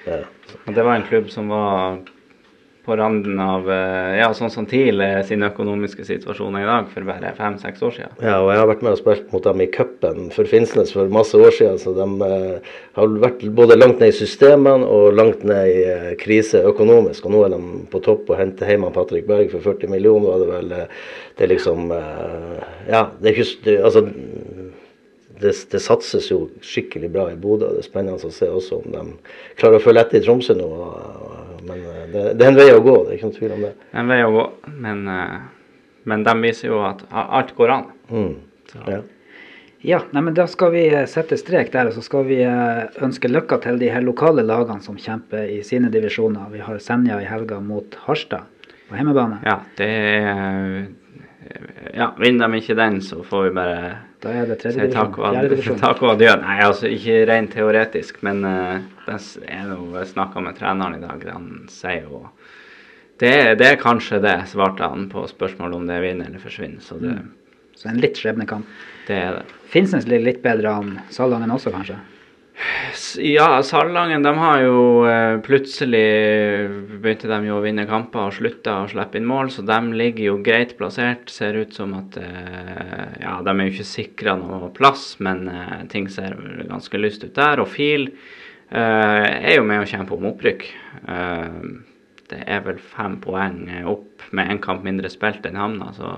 Ja. 0.08 0.24
Og 0.66 0.76
det 0.76 0.86
var 0.88 0.96
en 0.96 1.08
klubb 1.08 1.28
som 1.34 1.52
var 1.52 2.00
på 2.88 2.96
randen 2.96 3.40
av 3.44 3.68
eh, 3.68 4.14
ja, 4.22 4.30
sånn 4.36 4.52
som 4.54 4.66
TIL 4.70 5.04
sin 5.28 5.44
økonomiske 5.44 6.06
situasjon 6.08 6.56
er 6.56 6.64
i 6.64 6.70
dag, 6.70 6.86
for 6.94 7.08
bare 7.08 7.34
fem-seks 7.36 7.84
år 7.84 7.96
siden. 7.98 8.14
Ja, 8.24 8.38
og 8.40 8.54
jeg 8.54 8.62
har 8.62 8.70
vært 8.70 8.86
med 8.86 8.96
og 8.96 9.02
spilt 9.02 9.34
mot 9.36 9.44
dem 9.44 9.64
i 9.66 9.68
cupen 9.74 10.30
for 10.32 10.48
Finnsnes 10.48 10.94
for 10.96 11.12
masse 11.12 11.36
år 11.36 11.52
siden. 11.58 11.82
Så 11.84 11.92
de 11.98 12.08
eh, 12.30 12.72
har 12.96 13.18
vært 13.26 13.44
både 13.58 13.76
langt 13.76 14.00
ned 14.00 14.14
i 14.14 14.16
systemene 14.16 14.88
og 14.88 15.18
langt 15.20 15.44
ned 15.48 15.72
i 15.74 15.84
eh, 15.92 16.10
krise 16.22 16.64
økonomisk. 16.72 17.28
Og 17.28 17.36
nå 17.36 17.44
er 17.44 17.56
de 17.58 17.62
på 17.92 18.02
topp 18.08 18.32
og 18.32 18.40
henter 18.40 18.72
hjem 18.72 18.88
Patrick 18.96 19.28
Berg 19.28 19.52
for 19.52 19.68
40 19.68 19.92
millioner. 19.92 20.32
var 20.32 20.40
Det 20.46 20.50
vel, 20.54 20.72
eh, 20.78 21.06
det 21.38 21.48
er 21.48 21.54
liksom 21.54 21.92
eh, 21.92 22.66
Ja, 22.88 23.10
det 23.20 23.34
er 23.34 23.36
ikke 23.36 23.78
Altså 23.84 24.08
det, 25.38 25.54
det 25.72 25.82
satses 25.84 26.32
jo 26.32 26.48
skikkelig 26.66 27.12
bra 27.14 27.28
i 27.32 27.38
Bodø. 27.38 27.70
Det 27.76 27.84
er 27.84 27.90
spennende 27.90 28.18
å 28.18 28.34
se 28.34 28.48
også 28.50 28.82
om 28.82 28.96
de 28.96 29.04
klarer 29.60 29.78
å 29.78 29.84
følge 29.84 30.06
etter 30.06 30.22
i 30.22 30.26
Tromsø 30.26 30.56
nå. 30.58 30.70
Men 31.68 31.84
eh, 31.86 32.08
det, 32.14 32.24
det 32.40 32.46
er 32.46 32.54
en 32.54 32.60
vei 32.60 32.70
å 32.74 32.82
gå, 32.84 32.96
det 33.04 33.14
er 33.14 33.20
ikke 33.20 33.30
noen 33.30 33.38
tvil 33.38 33.54
om 33.58 33.68
det. 33.68 33.74
En 34.00 34.12
vei 34.12 34.18
å 34.24 34.32
gå, 34.34 34.48
men, 34.86 35.04
eh, 35.12 35.38
men 36.12 36.26
de 36.28 36.36
viser 36.44 36.72
jo 36.72 36.82
at 36.88 37.06
alt 37.12 37.54
går 37.58 37.76
an. 37.76 37.86
Mm. 38.12 38.34
Så. 38.72 38.82
Ja. 38.88 39.04
Ja, 39.88 40.00
nei, 40.12 40.24
men 40.26 40.36
da 40.36 40.48
skal 40.50 40.72
vi 40.74 40.88
eh, 40.90 41.06
sette 41.10 41.38
strek 41.40 41.70
der, 41.76 41.92
og 41.92 41.98
så 41.98 42.04
skal 42.06 42.26
vi 42.28 42.40
ønske 42.44 43.30
lykke 43.30 43.60
til 43.64 43.80
de 43.82 43.92
her 43.94 44.06
lokale 44.06 44.46
lagene 44.46 44.84
som 44.84 44.98
kjemper 45.00 45.50
i 45.54 45.62
sine 45.68 45.92
divisjoner. 45.94 46.50
Vi 46.54 46.64
har 46.66 46.80
Senja 46.84 47.20
i 47.22 47.30
helga 47.30 47.60
mot 47.64 48.00
Harstad 48.08 48.48
på 48.88 48.98
hjemmebane. 48.98 49.42
Ja, 49.48 49.60
det 49.80 49.92
er 49.92 50.88
Ja, 51.96 52.10
vinner 52.20 52.52
de 52.52 52.60
ikke 52.60 52.76
den, 52.76 52.98
så 53.02 53.22
får 53.24 53.46
vi 53.46 53.52
bare 53.56 53.78
Da 54.24 54.32
er 54.34 54.48
det 54.50 54.58
tredje 54.64 54.88
divisjon. 55.50 55.78
takk 55.80 56.02
og 56.04 56.16
adjø. 56.16 56.32
Nei, 56.42 56.58
altså 56.66 56.90
ikke 56.90 57.20
rent 57.30 57.52
teoretisk, 57.54 58.22
men 58.26 58.44
uh, 58.46 58.80
det 59.06 59.18
er 59.46 59.74
jo 59.76 59.92
Jeg 60.00 60.10
snakka 60.14 60.42
med 60.42 60.58
treneren 60.58 60.98
i 60.98 61.04
dag. 61.04 61.26
Han 61.34 61.68
sier 61.72 62.08
jo 62.08 62.24
det, 63.22 63.34
det 63.58 63.66
er 63.66 63.80
kanskje 63.82 64.20
det, 64.22 64.36
svarte 64.52 64.86
han 64.86 65.08
på 65.10 65.24
spørsmålet 65.30 65.76
om 65.80 65.88
det 65.90 66.02
vinner 66.04 66.28
eller 66.30 66.42
forsvinner. 66.42 66.82
Så 66.86 67.00
det, 67.02 67.16
Så 67.78 67.90
en 67.90 67.98
litt 68.02 68.18
skjebnekamp. 68.18 68.66
det 69.08 69.16
er 69.22 69.40
det. 69.40 69.46
Finnsnes 69.74 70.06
ligger 70.08 70.26
litt 70.32 70.44
bedre 70.44 70.70
an 70.70 71.00
Salangen 71.10 71.52
også, 71.54 71.74
kanskje? 71.74 71.98
Ja, 73.18 73.64
Salangen 73.64 74.24
de 74.24 74.32
har 74.38 74.62
jo 74.64 74.78
eh, 75.06 75.40
plutselig 75.46 76.70
begynte 77.02 77.30
de 77.30 77.38
jo 77.46 77.60
å 77.60 77.62
vinne 77.62 77.86
kamper 77.90 78.32
og 78.32 78.34
slutta 78.34 78.80
å 78.82 78.88
slippe 78.90 79.20
inn 79.20 79.28
mål, 79.30 79.52
så 79.54 79.62
de 79.66 79.78
ligger 79.94 80.32
jo 80.32 80.38
greit 80.46 80.74
plassert. 80.80 81.30
Ser 81.30 81.60
ut 81.62 81.76
som 81.78 81.94
at 82.00 82.18
eh, 82.22 83.22
Ja, 83.22 83.38
de 83.46 83.54
er 83.54 83.62
jo 83.62 83.76
ikke 83.76 83.88
sikra 83.92 84.34
noe 84.40 84.72
plass, 84.74 85.20
men 85.22 85.46
eh, 85.52 85.84
ting 85.92 86.10
ser 86.10 86.38
ganske 86.66 87.02
lyst 87.02 87.28
ut 87.28 87.36
der. 87.38 87.62
Og 87.62 87.70
FIL 87.74 88.10
er 88.68 89.54
jo 89.54 89.64
med 89.64 89.80
å 89.80 89.88
kjempe 89.88 90.12
om 90.12 90.26
opprykk. 90.28 90.66
det 92.28 92.40
er 92.44 92.66
vel 92.66 92.82
fem 92.84 93.14
poeng 93.24 93.62
opp 93.88 94.26
med 94.36 94.52
én 94.52 94.60
kamp 94.60 94.84
mindre 94.84 95.08
spilt 95.08 95.46
enn 95.48 95.56
Hamna, 95.56 95.94
så 95.96 96.18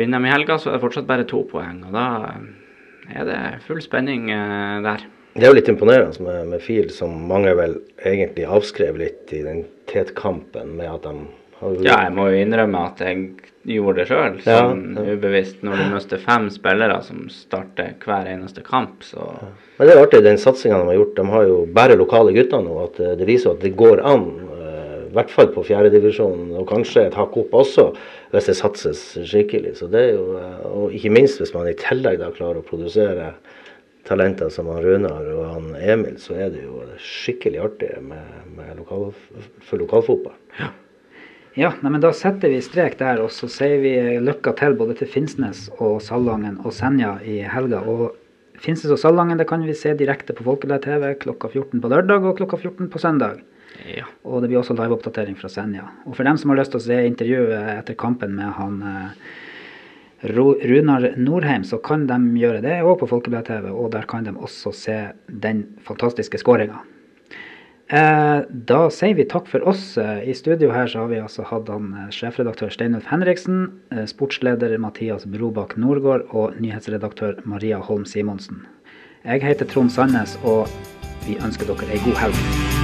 vinner 0.00 0.16
de 0.16 0.30
i 0.30 0.32
helga, 0.32 0.56
så 0.56 0.70
er 0.70 0.78
det 0.78 0.84
fortsatt 0.86 1.10
bare 1.10 1.28
to 1.28 1.42
poeng. 1.50 1.82
og 1.84 1.92
da 1.92 2.06
er 3.14 3.28
det 3.28 3.40
full 3.66 3.80
spenning 3.84 4.28
uh, 4.32 4.80
der. 4.84 5.06
Det 5.38 5.46
er 5.46 5.52
jo 5.52 5.58
litt 5.58 5.68
imponerende 5.70 6.24
med, 6.24 6.46
med 6.52 6.62
FIL, 6.64 6.88
som 6.90 7.12
mange 7.30 7.52
vel 7.54 7.76
egentlig 8.02 8.46
avskrev 8.48 8.98
litt 8.98 9.30
i 9.36 9.44
den 9.44 9.66
tetkampen 9.90 10.74
med 10.80 10.90
at 10.90 11.06
de 11.06 11.28
Ja, 11.84 12.04
jeg 12.06 12.14
må 12.14 12.28
jo 12.30 12.38
innrømme 12.38 12.80
at 12.86 13.00
jeg 13.02 13.22
gjorde 13.68 14.00
det 14.00 14.08
sjøl, 14.08 14.36
sånn 14.44 14.82
ja, 14.96 15.04
ja. 15.04 15.14
ubevisst. 15.14 15.64
Når 15.66 15.80
du 15.80 15.84
mister 15.92 16.20
fem 16.22 16.46
spillere 16.54 17.00
som 17.06 17.24
starter 17.32 17.96
hver 18.04 18.30
eneste 18.30 18.62
kamp, 18.66 19.02
så 19.06 19.24
ja. 19.26 19.48
Men 19.78 19.86
det 19.90 19.94
er 19.94 20.02
artig, 20.02 20.22
den 20.26 20.40
satsinga 20.42 20.78
de 20.80 20.90
har 20.90 20.98
gjort. 20.98 21.16
De 21.18 21.24
har 21.30 21.44
jo 21.46 21.58
bare 21.74 21.98
lokale 21.98 22.34
gutter 22.34 22.62
nå. 22.64 22.78
at 22.88 22.96
Det 23.20 23.26
viser 23.28 23.54
at 23.54 23.62
det 23.62 23.76
går 23.78 24.02
an 24.10 24.24
i 25.08 25.14
hvert 25.16 25.32
fall 25.32 25.50
på 25.54 25.64
fjerdedivisjon, 25.66 26.50
og 26.60 26.66
kanskje 26.70 27.06
et 27.08 27.16
hakk 27.18 27.36
opp 27.40 27.54
også, 27.62 27.86
hvis 28.32 28.50
det 28.50 28.56
satses 28.58 29.04
skikkelig. 29.28 29.76
Så 29.80 29.88
det 29.92 30.04
er 30.10 30.18
jo, 30.18 30.40
og 30.68 30.96
Ikke 30.96 31.12
minst 31.12 31.40
hvis 31.42 31.54
man 31.56 31.68
i 31.70 31.76
tillegg 31.78 32.20
da 32.20 32.32
klarer 32.34 32.60
å 32.60 32.66
produsere 32.66 33.32
talenter 34.08 34.48
som 34.52 34.68
han 34.72 34.82
Runar 34.84 35.26
og 35.34 35.46
han 35.52 35.72
Emil, 35.76 36.16
så 36.20 36.36
er 36.38 36.52
det 36.54 36.64
jo 36.64 36.82
skikkelig 37.02 37.64
artig 37.66 37.90
med, 38.04 38.36
med 38.56 38.78
lokal, 38.80 39.10
for 39.64 39.80
lokalfotball. 39.80 40.36
Ja. 40.60 40.72
Ja, 41.58 41.72
nei, 41.82 41.90
men 41.90 42.02
Da 42.04 42.12
setter 42.14 42.52
vi 42.52 42.60
strek 42.62 43.00
der, 43.00 43.18
og 43.18 43.32
så 43.34 43.48
sier 43.50 43.80
vi 43.82 43.90
lykke 44.22 44.52
til 44.60 44.76
både 44.78 44.94
til 45.00 45.08
Finnsnes 45.10 45.64
og 45.82 45.96
Salangen 46.04 46.60
og 46.62 46.70
Senja 46.76 47.16
i 47.26 47.40
helga. 47.50 47.80
Og 47.82 48.14
Finnsnes 48.62 48.92
og 48.94 49.00
Salangen 49.02 49.40
det 49.40 49.48
kan 49.50 49.64
vi 49.66 49.74
se 49.74 49.90
direkte 49.98 50.36
på 50.38 50.46
Folkeblad 50.46 50.84
TV 50.86 51.08
klokka 51.18 51.50
14 51.50 51.82
på 51.82 51.90
lørdag 51.90 52.28
og 52.30 52.38
klokka 52.38 52.60
14 52.60 52.92
på 52.92 53.02
søndag. 53.02 53.42
Ja. 53.88 54.06
Og 54.26 54.42
det 54.42 54.50
blir 54.50 54.60
også 54.60 54.76
liveoppdatering 54.76 55.36
fra 55.38 55.50
Senja. 55.52 55.86
Og 56.06 56.16
for 56.16 56.26
dem 56.26 56.38
som 56.40 56.52
har 56.52 56.60
lyst 56.60 56.74
til 56.74 56.80
å 56.80 56.86
se 56.88 56.98
intervjuet 57.06 57.70
etter 57.78 57.98
kampen 57.98 58.34
med 58.38 58.52
han 58.58 58.82
eh, 58.82 59.32
Runar 60.28 61.12
Norheim, 61.16 61.64
så 61.64 61.78
kan 61.78 62.08
de 62.10 62.18
gjøre 62.40 62.62
det 62.64 62.80
òg 62.82 62.98
på 63.02 63.10
Folkeblad 63.10 63.46
TV. 63.46 63.70
Og 63.70 63.92
der 63.94 64.08
kan 64.10 64.26
de 64.26 64.34
også 64.34 64.74
se 64.74 65.00
den 65.28 65.66
fantastiske 65.86 66.40
skåringa. 66.42 66.82
Eh, 67.88 68.40
da 68.68 68.78
sier 68.92 69.14
vi 69.16 69.24
takk 69.24 69.46
for 69.48 69.64
oss. 69.70 69.96
Eh, 69.96 70.28
I 70.28 70.34
studio 70.36 70.68
her 70.74 70.90
så 70.92 71.04
har 71.04 71.12
vi 71.12 71.20
altså 71.22 71.46
hatt 71.48 71.70
han 71.72 71.94
eh, 71.94 72.10
sjefredaktør 72.12 72.72
Steinulf 72.74 73.08
Henriksen, 73.08 73.70
sportsleder 74.10 74.76
Mathias 74.82 75.24
Brobakk 75.24 75.78
Nordgård 75.80 76.26
og 76.36 76.58
nyhetsredaktør 76.60 77.40
Maria 77.48 77.80
Holm 77.80 78.04
Simonsen. 78.04 78.66
Jeg 79.24 79.42
heter 79.42 79.68
Trond 79.68 79.92
Sandnes, 79.92 80.36
og 80.44 80.68
vi 81.24 81.40
ønsker 81.40 81.72
dere 81.72 81.88
ei 81.96 82.04
god 82.04 82.20
helg. 82.26 82.77